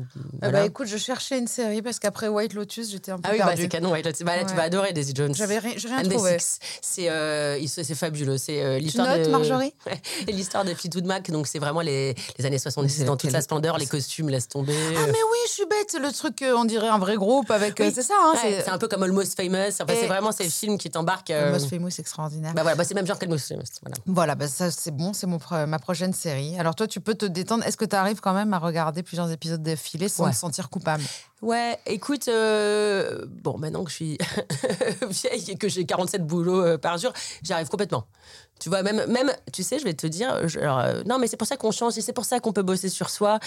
[0.42, 0.60] voilà.
[0.60, 3.40] bah écoute, je cherchais une série parce qu'après White Lotus, j'étais un peu Ah oui,
[3.40, 3.94] bah, c'est canon.
[3.94, 5.34] Là, tu, bah, là, tu vas adorer Daisy Jones.
[5.36, 6.38] J'avais ri- rien trouvé.
[6.82, 8.38] C'est fabuleux.
[8.38, 9.74] C'est l'histoire de Marjorie?
[10.28, 11.30] L'histoire de Fleetwood Mac.
[11.32, 13.78] Donc c'est vraiment les, les années 70 Mais dans toute sa splendeur.
[13.78, 14.76] Les costumes laissent tomber.
[14.98, 15.96] Ah mais oui, je suis bête.
[16.02, 17.76] Le truc, on dirait un vrai groupe avec.
[17.80, 17.92] Oui.
[17.94, 18.14] C'est ça.
[18.24, 19.56] Hein, Ouais, c'est un peu comme Almost Famous.
[19.82, 21.32] Enfin, c'est vraiment ces films qui t'embarquent.
[21.66, 22.54] Most Famous, extraordinaire.
[22.54, 23.38] Bah voilà, bah, c'est même genre Famous.
[23.82, 23.96] Voilà.
[24.06, 26.58] Voilà, bah ça c'est bon, c'est mon ma prochaine série.
[26.60, 27.64] Alors toi, tu peux te détendre.
[27.66, 30.32] Est-ce que tu arrives quand même à regarder plusieurs épisodes d'affilée sans Ouais.
[30.32, 31.04] te sentir coupable?
[31.42, 34.18] Ouais, écoute, euh, bon, maintenant que je suis
[35.10, 37.12] vieille et que j'ai 47 boulots euh, par jour,
[37.44, 38.06] j'y arrive complètement.
[38.60, 41.28] Tu vois, même, même, tu sais, je vais te dire, je- alors, euh, non, mais
[41.28, 43.40] c'est pour ça qu'on change et c'est pour ça qu'on peut bosser sur soi.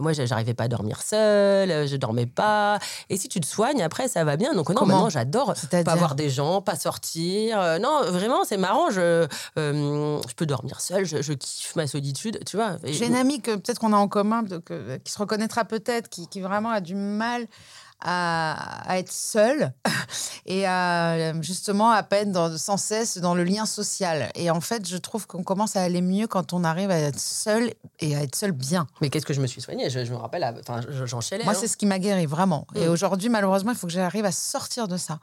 [0.00, 2.80] Moi, je- j'arrivais pas à dormir seule, euh, je dormais pas.
[3.08, 4.54] Et si tu te soignes, après, ça va bien.
[4.54, 5.54] Donc, non, Comment maintenant, j'adore
[5.84, 7.60] pas voir des gens, pas sortir.
[7.60, 8.90] Euh, non, vraiment, c'est marrant.
[8.90, 12.76] Je, euh, je peux dormir seule, je, je kiffe ma solitude, tu vois.
[12.84, 16.26] J'ai une amie que peut-être qu'on a en commun, que- qui se reconnaîtra peut-être, qui,
[16.28, 17.46] qui vraiment a du mal
[18.00, 19.72] à, à être seule
[20.46, 24.30] et à justement à peine dans, sans cesse dans le lien social.
[24.34, 27.18] Et en fait, je trouve qu'on commence à aller mieux quand on arrive à être
[27.18, 28.86] seul et à être seul bien.
[29.00, 29.90] Mais qu'est-ce que je me suis soignée?
[29.90, 30.44] Je, je me rappelle,
[31.04, 31.44] j'enchaînais.
[31.44, 31.56] Moi, hein.
[31.58, 32.66] c'est ce qui m'a guéri, vraiment.
[32.74, 32.90] Et Mm.
[32.90, 35.18] aujourd'hui, malheureusement, il faut que j'arrive à sortir de ça.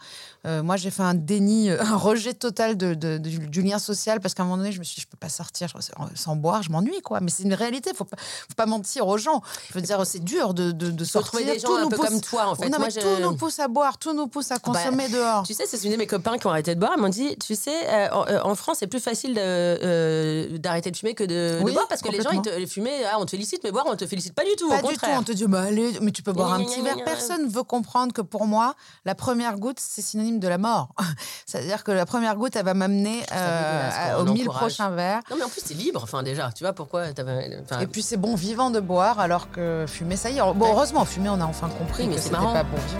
[0.45, 3.79] Euh, moi, j'ai fait un déni, euh, un rejet total de, de- du, du lien
[3.79, 5.71] social parce qu'à un moment donné, je me suis dit, je peux pas sortir
[6.15, 7.19] sans boire, je m'ennuie, quoi.
[7.21, 9.41] Mais c'est une réalité, faut pas, faut pas mentir aux gens.
[9.69, 11.27] Je veux dire, c'est dur de, de, sortir.
[11.31, 12.62] trouver des gens Tout un nous peu pousse- comme toi, en fait.
[12.69, 15.43] Non, Moi, mais je- tout nous pousse à boire, tout nous pousse à consommer dehors.
[15.43, 16.93] Tu sais, c'est une de mes copains qui ont arrêté de boire.
[16.97, 20.91] Ils m'ont dit, tu sais, euh, en, euh, en France, c'est plus facile euh, d'arrêter
[20.91, 23.15] de fumer que de, de Oui, boire parce que les gens, ils te fumer, ah,
[23.19, 24.69] on te félicite, mais boire, on te félicite pas du tout.
[24.69, 26.81] Pas au du tout, on te dit, bah, allez, mais tu peux boire un petit
[26.81, 26.97] verre.
[27.05, 30.89] Personne veut comprendre que pour moi, la première goutte, c'est synonyme de la mort.
[31.45, 34.59] C'est-à-dire que la première goutte, elle va m'amener euh, aux mille encourage.
[34.61, 35.21] prochains verres.
[35.29, 36.01] Non, mais en plus, c'est libre.
[36.03, 39.85] Enfin, déjà, tu vois pourquoi enfin, Et puis c'est bon vivant de boire alors que
[39.87, 40.41] fumer, ça y est.
[40.53, 42.52] Bon, heureusement, fumer, on a enfin compris Oui, mais c'est marrant.
[42.53, 42.99] Pas bon vivant.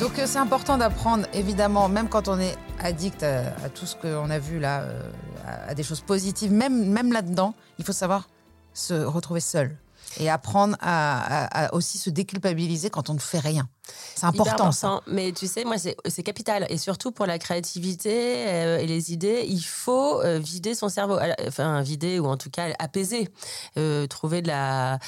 [0.00, 3.94] Donc euh, c'est important d'apprendre, évidemment, même quand on est addict à, à tout ce
[3.94, 5.02] qu'on a vu là, euh,
[5.46, 8.28] à, à des choses positives, même, même là-dedans, il faut savoir
[8.74, 9.76] se retrouver seul
[10.18, 13.68] et apprendre à, à- à aussi se déculpabiliser quand on ne fait rien.
[14.14, 15.00] C'est important, ça.
[15.06, 16.66] Mais tu sais, moi, c'est capital.
[16.70, 21.18] Et surtout pour la créativité euh, et les idées, il faut euh, vider son cerveau.
[21.46, 23.28] Enfin, vider ou en tout cas apaiser.
[23.76, 24.98] Euh, trouver de la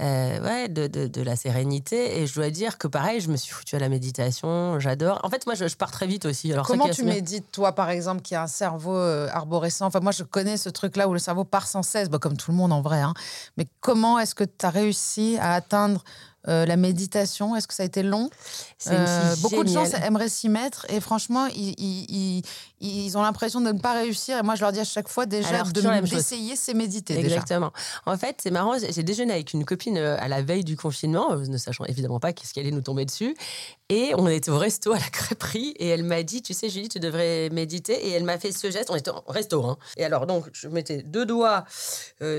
[0.00, 2.20] euh, ouais, de, de, la sérénité.
[2.20, 5.20] Et je dois dire que pareil, je me suis foutue à la méditation, j'adore.
[5.24, 6.52] En fait, moi, je, pars très vite aussi.
[6.52, 9.86] Alors, Comment tu médites, toi, par exemple, qui a un cerveau euh, arborescent?
[9.86, 12.50] Enfin, moi, je connais ce truc-là où le cerveau part sans cesse, bah, comme tout
[12.50, 13.00] le monde en vrai.
[13.00, 13.12] Hein.
[13.56, 16.02] Mais comment est-ce que tu as réussi à atteindre
[16.48, 18.30] euh, la méditation, est-ce que ça a été long
[18.88, 22.42] euh, Beaucoup de gens aimeraient s'y mettre et franchement, ils,
[22.80, 24.38] ils, ont l'impression de ne pas réussir.
[24.38, 27.18] Et moi, je leur dis à chaque fois déjà d'essayer, c'est méditer.
[27.18, 27.72] Exactement.
[28.06, 31.36] En fait, c'est marrant, j'ai déjeuné avec une copine euh, à la veille du confinement,
[31.36, 33.36] ne sachant évidemment pas qu'est-ce qui allait nous tomber dessus.
[33.90, 36.88] Et on était au resto à la crêperie et elle m'a dit, tu sais, Julie,
[36.88, 37.92] tu devrais méditer.
[38.06, 38.88] Et elle m'a fait ce geste.
[38.90, 39.62] On était au resto.
[39.64, 39.76] Hein.
[39.98, 41.64] Et alors, donc, je mettais deux doigts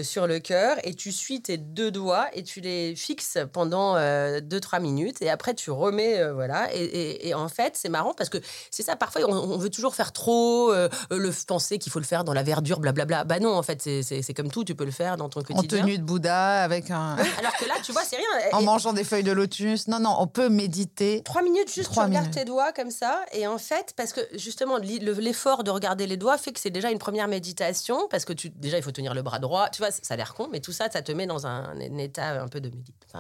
[0.02, 3.98] sur le cœur et tu suis tes deux doigts et tu les fixes pendant 2-3
[3.98, 6.70] euh, minutes et après tu remets, euh, voilà.
[6.74, 8.38] Et, en fait, c'est marrant parce que
[8.70, 12.24] c'est ça, parfois on, veut toujours faire trop, euh, le penser qu'il faut le faire
[12.24, 13.24] dans la verdure, blablabla.
[13.24, 15.80] Bah non, en fait, c'est comme tout, tu peux le faire dans ton quotidien.
[15.80, 17.16] En tenue de Bouddha, avec un.
[17.40, 18.26] Alors que là, tu vois, c'est rien.
[18.54, 19.88] en mangeant des feuilles de lotus.
[19.88, 21.22] Non, non, on peut méditer.
[21.24, 23.22] 3 minutes, juste tu regardes tes doigts comme ça.
[23.34, 26.92] Et en fait, parce que justement, l'effort de regarder les doigts fait que c'est déjà
[26.92, 29.70] une première méditation parce que tu, déjà, il faut tenir le bras droit.
[29.70, 32.42] Tu vois, ça a l'air con, mais tout ça, ça te met dans un, état
[32.42, 32.72] un peu de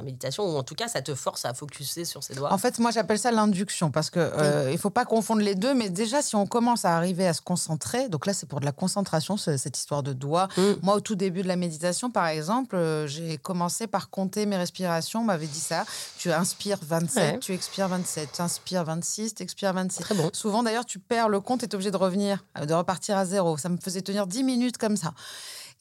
[0.01, 2.53] méditation où en tout cas, ça te force à focuser sur ses doigts.
[2.53, 5.73] En fait, moi, j'appelle ça l'induction parce que euh, il faut pas confondre les deux.
[5.73, 8.65] Mais déjà, si on commence à arriver à se concentrer, donc là, c'est pour de
[8.65, 10.49] la concentration, cette histoire de doigts.
[10.57, 10.61] Mm.
[10.83, 14.55] Moi, au tout début de la méditation, par exemple, euh, j'ai commencé par compter mes
[14.55, 15.21] respirations.
[15.21, 15.83] On m'avait dit ça.
[16.19, 20.03] Tu inspires 27, tu expires 27, tu inspires 26, tu expires 26.
[20.03, 20.29] Très bon.
[20.31, 23.17] Souvent, d'ailleurs, tu perds le compte et tu es obligé de revenir, euh, de repartir
[23.17, 23.57] à zéro.
[23.57, 25.11] Ça me faisait tenir 10 minutes comme ça.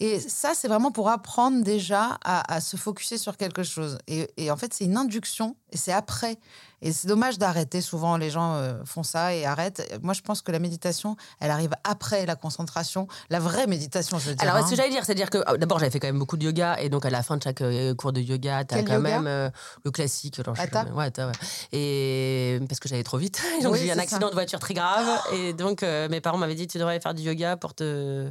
[0.01, 3.99] Et ça, c'est vraiment pour apprendre déjà à, se focuser sur quelque chose.
[4.09, 6.39] Et, en fait, c'est une induction, et c'est après
[6.83, 7.81] et c'est dommage d'arrêter.
[7.81, 9.99] Souvent, les gens euh, font ça et arrêtent.
[10.03, 14.31] Moi, je pense que la méditation, elle arrive après la concentration, la vraie méditation, je
[14.31, 14.49] veux dire.
[14.49, 14.76] Alors, ce que hein.
[14.78, 16.81] j'allais dire, c'est-à-dire que oh, d'abord, j'avais fait quand même beaucoup de yoga.
[16.81, 19.26] Et donc, à la fin de chaque euh, cours de yoga, tu as quand même
[19.26, 19.51] euh,
[19.85, 20.39] le classique.
[20.39, 21.33] Alors, ouais, ouais.
[21.72, 23.43] Et parce que j'allais trop vite.
[23.62, 25.07] donc, j'ai eu un accident de voiture très grave.
[25.35, 28.31] Et donc, mes parents m'avaient dit, tu devrais faire du yoga pour te.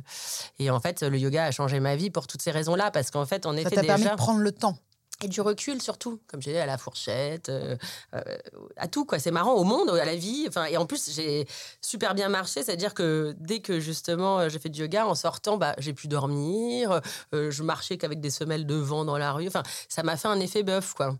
[0.57, 2.91] Et en fait, le yoga a changé ma vie pour toutes ces raisons-là.
[2.91, 3.75] Parce qu'en fait, on était.
[3.75, 4.77] Ça t'a permis de prendre le temps
[5.23, 7.75] et du recul surtout, comme j'ai dit à la fourchette, euh,
[8.13, 8.37] euh,
[8.77, 9.19] à tout quoi.
[9.19, 10.45] C'est marrant au monde, à la vie.
[10.47, 11.45] Enfin et en plus j'ai
[11.81, 15.57] super bien marché, c'est-à-dire que dès que justement euh, j'ai fait du yoga en sortant,
[15.57, 17.01] bah j'ai pu dormir,
[17.33, 19.47] je marchais qu'avec des semelles de vent dans la rue.
[19.47, 21.15] Enfin ça m'a fait un effet bœuf quoi.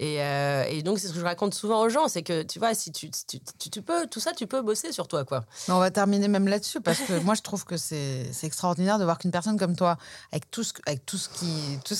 [0.00, 2.74] Euh, et, donc, c'est ce que je raconte souvent aux gens, c'est que, tu vois,
[2.74, 5.44] si tu, tu, peux, tout ça, tu peux bosser sur toi, quoi.
[5.68, 9.18] On va terminer même là-dessus, parce que moi, je trouve que c'est extraordinaire de voir
[9.18, 9.98] qu'une personne comme toi,
[10.32, 11.28] avec tout ce, avec tout ce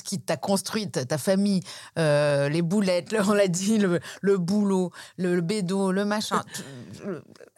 [0.03, 1.61] qui, t'a construit, ta, famille,
[1.98, 6.42] euh, les boulettes, on l'a dit, le, le boulot, le, le bédo, le machin,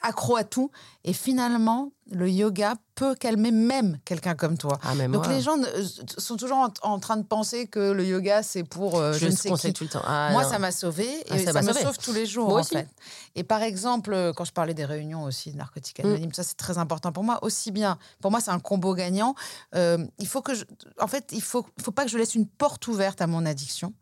[0.03, 0.71] accro à tout,
[1.05, 4.79] et finalement, le yoga peut calmer même quelqu'un comme toi.
[4.83, 5.57] Ah, Donc les gens
[6.19, 9.51] sont toujours en, train de penser que le yoga c'est pour euh, je, ne sais
[9.53, 9.73] qui.
[9.73, 10.03] Tout le temps.
[10.05, 12.89] Ah, moi ça m'a sauvé ah, et ça, me sauve tous les jours en fait.
[13.35, 16.07] Et par exemple quand je parlais des réunions aussi de narcotiques mm.
[16.07, 17.99] anonymes, ça c'est très important pour moi aussi bien.
[18.21, 19.35] Pour moi c'est un combo gagnant.
[19.75, 20.65] Euh, il faut que je,
[21.01, 23.95] en fait il faut faut pas que je laisse une porte ouverte à mon addiction.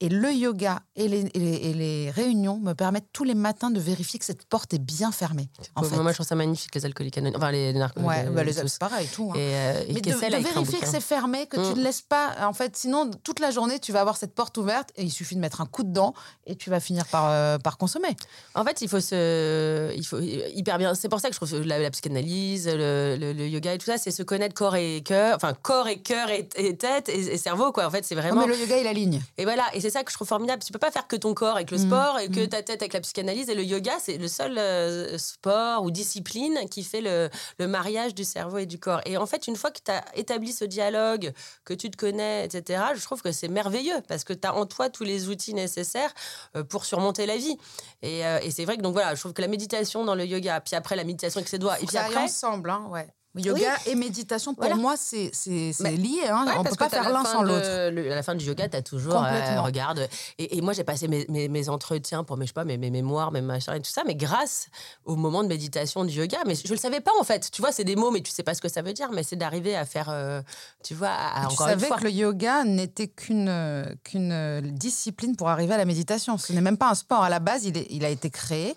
[0.00, 4.18] Et le yoga et les, et les, réunions me permettent tous les matins de vérifier
[4.18, 5.50] que cette porte est bien fermée.
[5.74, 5.96] En fait.
[5.96, 8.08] Moi je trouve ça magnifique les alcooliques anonymes, enfin les, narcotiques.
[8.08, 9.32] Ouais, bah, les c'est pareil tout.
[9.34, 9.38] Hein.
[9.38, 11.78] Euh, mais de, vérifier que c'est fermé, que tu mm.
[11.78, 12.34] ne laisses pas.
[12.42, 15.34] En fait, sinon, toute la journée, tu vas avoir cette porte ouverte et il suffit
[15.34, 16.14] de mettre un coup dedans
[16.46, 18.16] et tu vas finir par, euh, par consommer.
[18.54, 19.92] En fait, il faut se.
[19.96, 20.94] Il faut hyper bien.
[20.94, 23.98] C'est pour ça que je trouve la, la psychanalyse, le, le, yoga et tout ça,
[23.98, 25.36] c'est se connaître corps et cœur.
[25.36, 27.86] Enfin, corps et cœur et, tête et, cerveau, quoi.
[27.86, 28.46] En fait, c'est vraiment.
[28.46, 29.20] mais le yoga, il aligne.
[29.36, 29.64] Et voilà.
[29.74, 30.62] Et c'est ça que je trouve formidable.
[30.62, 31.86] Tu peux pas faire que ton corps avec le mm.
[31.86, 32.48] sport et que mm.
[32.48, 33.48] ta tête avec la psychanalyse.
[33.48, 37.28] Et le yoga, c'est le seul euh, sport ou discipline qui fait le,
[37.58, 39.00] le mariage du cerveau et du corps.
[39.04, 41.32] Et en fait, une fois que tu as établi ce dialogue,
[41.64, 44.66] que tu te connais, etc., je trouve que c'est merveilleux parce que tu as en
[44.66, 46.12] toi tous les outils nécessaires
[46.56, 47.56] euh, pour surmonter la vie.
[48.02, 50.24] Et, euh, et c'est vrai que donc voilà, je trouve que la méditation dans le
[50.24, 53.08] yoga, puis après la méditation avec ses doigts, et puis après ensemble, hein, ouais.
[53.38, 56.28] Yoga et méditation, pour moi, c'est lié.
[56.30, 56.46] Hein.
[56.56, 57.68] on ne peut pas faire l'un sans l'autre.
[57.68, 60.08] À la fin du yoga, tu as toujours, euh, regarde.
[60.38, 63.32] Et, moi, j'ai passé mes, mes, entretiens pour mes, je sais pas, mes, mes mémoires,
[63.32, 64.68] mes machins et tout ça, mais grâce
[65.04, 66.38] au moment de méditation du yoga.
[66.46, 67.50] Mais je ne le savais pas, en fait.
[67.50, 69.10] Tu vois, c'est des mots, mais tu sais pas ce que ça veut dire.
[69.12, 70.42] Mais c'est d'arriver à faire, euh,
[70.82, 75.78] tu vois, à, tu savais que le yoga n'était qu'une qu'une discipline pour arriver à
[75.78, 76.38] la méditation.
[76.38, 77.22] Ce n'est même pas un sport.
[77.22, 78.76] À la base, il, il a été créé.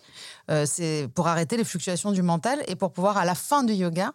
[0.49, 3.73] Euh, c'est pour arrêter les fluctuations du mental et pour pouvoir, à la fin du
[3.73, 4.13] yoga,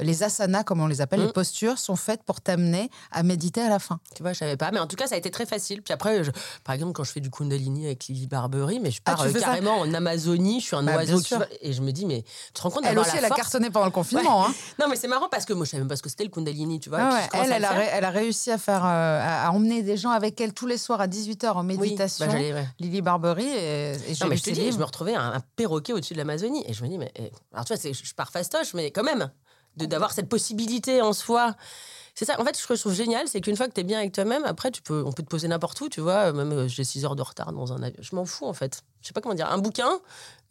[0.00, 1.26] les asanas, comme on les appelle, Mm.
[1.26, 4.00] les postures, sont faites pour t'amener à méditer à la fin.
[4.16, 4.70] Tu vois, je savais pas.
[4.72, 5.82] Mais en tout cas, ça a été très facile.
[5.82, 6.30] Puis après, je-
[6.64, 9.38] par exemple, quand je fais du Kundalini avec Lily Barbery, mais je Ah, pars ça
[9.40, 11.20] carrément en Amazonie, je suis un Bah, oiseau.
[11.20, 11.36] tu sûr.
[11.38, 13.28] vois, et je me dis, mais tu te rends compte Elle aussi, la elle a
[13.28, 14.46] force cartonné pendant le confinement.
[14.46, 14.54] hein.
[14.80, 16.30] Non, mais c'est marrant parce que moi, je savais même pas ce que c'était le
[16.30, 16.98] Kundalini, tu vois.
[17.00, 17.78] Ah ouais, Elle, elle le a, faire.
[17.78, 20.78] ré- elle a réussi à faire, euh, à, emmener des gens avec elle tous les
[20.78, 22.26] soirs à 18h en Oui, méditation.
[22.26, 22.66] bah, ouais.
[22.80, 24.74] Lily Barbery et, Non, mais je te ses dis, livres.
[24.74, 26.64] je me retrouvais un, un perroquet au-dessus de l'Amazonie.
[26.66, 27.12] Et je me dis, mais.
[27.16, 29.30] eh, Alors, tu vois, je pars fastoche, mais quand même,
[29.76, 31.54] de- d'avoir cette possibilité en soi.
[32.16, 33.84] C'est ça, en fait, ce que je trouve génial, c'est qu'une fois que tu es
[33.84, 36.32] bien avec toi-même, après, tu peux, on peut te poser n'importe où, tu vois.
[36.32, 38.00] Même euh, j'ai 6 heures de retard dans un avion.
[38.00, 38.82] Je m'en fous, en fait.
[39.02, 39.50] Je sais pas comment dire.
[39.50, 39.98] Un bouquin,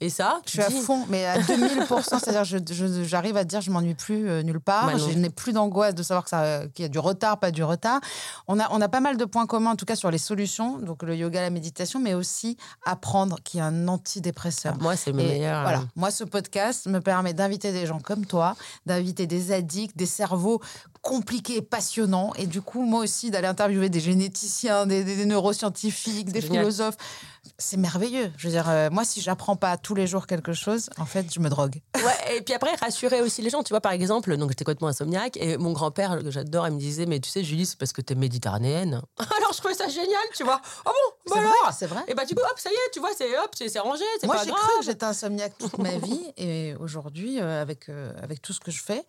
[0.04, 0.42] et ça.
[0.46, 4.30] Je suis à fond, mais à 2000%, c'est-à-dire je, j'arrive à dire je m'ennuie plus
[4.30, 6.90] euh, nulle part, Bah je n'ai plus d'angoisse de savoir que ça, qu'il y a
[6.90, 8.02] du retard, pas du retard.
[8.48, 10.78] On a, on a pas mal de points communs, en tout cas sur les solutions,
[10.80, 14.76] donc le yoga, la méditation, mais aussi apprendre qu'il y a un antidépresseur.
[14.82, 15.62] Moi, c'est le Et meilleur.
[15.64, 15.84] Voilà.
[15.96, 20.62] Moi, ce podcast me permet d'inviter des gens comme toi, d'inviter des addicts, des cerveaux
[21.02, 22.32] compliqués et passionnants.
[22.38, 26.62] Et du coup, moi aussi, d'aller interviewer des généticiens, des, des- des neuroscientifiques, des génial.
[26.64, 26.98] philosophes.
[27.60, 28.32] C'est merveilleux.
[28.38, 31.32] Je veux dire, euh, moi, si j'apprends pas tous les jours quelque chose, en fait,
[31.34, 31.82] je me drogue.
[32.04, 33.64] Ouais, et puis après, rassurer aussi les gens.
[33.64, 36.80] Tu vois, par exemple, donc j'étais complètement insomniaque et mon grand-père, que j'adore, il me
[36.80, 39.02] disait Mais tu sais, Julie, c'est parce que t'es méditerranéenne.
[39.38, 40.60] Alors je trouvais ça génial, tu vois.
[40.86, 42.04] Ah bon Bah C'est alors vrai, c'est vrai.
[42.10, 44.04] Et bah, du coup, hop, ça y est, tu vois, c'est hop, c'est c'est rangé,
[44.20, 46.34] c'est Moi, j'ai cru que j'étais insomniaque toute ma vie.
[46.36, 49.06] Et aujourd'hui, euh, avec, euh, avec tout ce que je fais,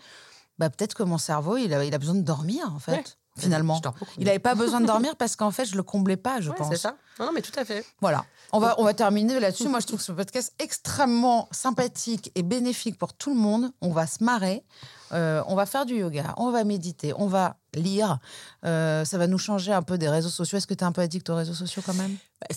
[0.58, 3.04] bah, peut-être que mon cerveau, il a, il a besoin de dormir, en fait, Ouais.
[3.38, 3.80] Finalement.
[4.18, 6.56] Il n'avait pas besoin de dormir parce qu'en fait, je le comblais pas, je Ouais,
[6.56, 6.68] pense.
[6.70, 6.96] c'est ça.
[7.18, 7.84] Non, non, mais tout à fait.
[8.00, 8.24] Voilà.
[8.52, 9.68] On va, on va terminer là-dessus.
[9.68, 13.72] Moi, je trouve ce podcast extrêmement sympathique et bénéfique pour tout le monde.
[13.80, 14.64] On va se marrer.
[15.14, 16.34] Euh, on va faire du yoga.
[16.36, 17.12] On va méditer.
[17.16, 18.18] On va lire.
[18.64, 20.58] Euh, ça va nous changer un peu des réseaux sociaux.
[20.58, 22.16] Est-ce que tu es un peu addict aux réseaux sociaux quand même?
[22.40, 22.46] Bah,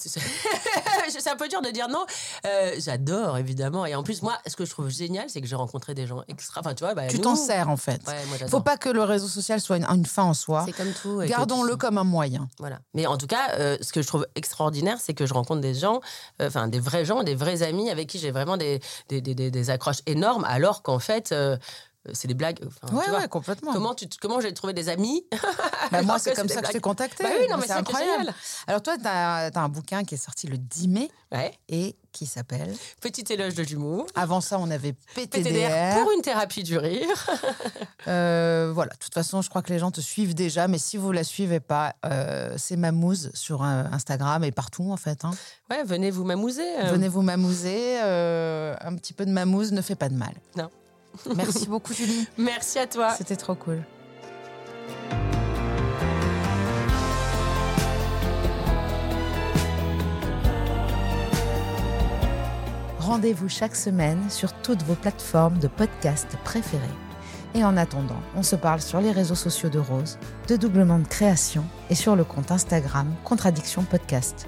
[1.20, 2.05] c'est un peu dur de dire non.
[2.45, 3.86] Euh, J'adore, évidemment.
[3.86, 6.24] Et en plus, moi, ce que je trouve génial, c'est que j'ai rencontré des gens
[6.28, 6.62] extra.
[6.62, 8.01] Enfin, tu vois, bah, Tu t'en sers en fait.
[8.08, 8.49] Ouais, Il j'adore.
[8.49, 10.64] faut pas que le réseau social soit une, une fin en soi.
[10.66, 11.22] C'est comme tout.
[11.26, 12.47] Gardons-le tu- comme un moyen.
[12.60, 12.80] Voilà.
[12.93, 15.74] Mais en tout cas, euh, ce que je trouve extraordinaire, c'est que je rencontre des
[15.74, 16.01] gens,
[16.41, 18.80] enfin des vrais gens, des vrais amis avec qui j'ai vraiment des,
[19.10, 21.34] des, des- des- des accroches énormes, alors qu'en fait,
[22.14, 22.60] c'est des blagues.
[22.66, 23.20] enfin, Ouais, tu vois.
[23.20, 23.74] ouais, complètement.
[23.74, 25.26] Comment, tu, comment j'ai trouvé des amis?
[25.91, 27.24] Bah, moi, c'est comme ça que je t'ai blagues contacté.
[27.24, 28.34] Bah oui, non, mais c'est incroyable.
[28.68, 31.51] Alors, toi, tu as, un bouquin qui est sorti le 10 mai Ouais.
[31.68, 34.05] et qui s'appelle Petit éloge de l'humour.
[34.16, 35.43] Avant ça, on avait PTDR.
[35.43, 37.08] PTDR pour une thérapie du rire.
[38.08, 40.95] Euh, voilà, de toute façon, je crois que les gens te suivent déjà, mais si
[40.95, 45.26] vous la suivez pas, euh, c'est Mamouze sur euh, Instagram et partout en fait.
[45.26, 45.32] hein.
[45.70, 46.64] Ouais, venez vous m'amouser.
[46.80, 46.91] euh.
[46.91, 47.99] Venez vous mamouser.
[47.99, 50.34] un petit peu de mamouze ne fait pas de mal.
[50.55, 50.70] Non.
[51.36, 52.28] Merci beaucoup, Julie.
[52.38, 53.11] Merci à toi.
[53.11, 53.84] C'était trop cool.
[62.99, 66.84] Rendez-vous chaque semaine sur toutes vos plateformes de podcast préférées.
[67.55, 71.07] Et en attendant, on se parle sur les réseaux sociaux de Rose, de Doublement de
[71.07, 74.47] Création et sur le compte Instagram Contradiction Podcast.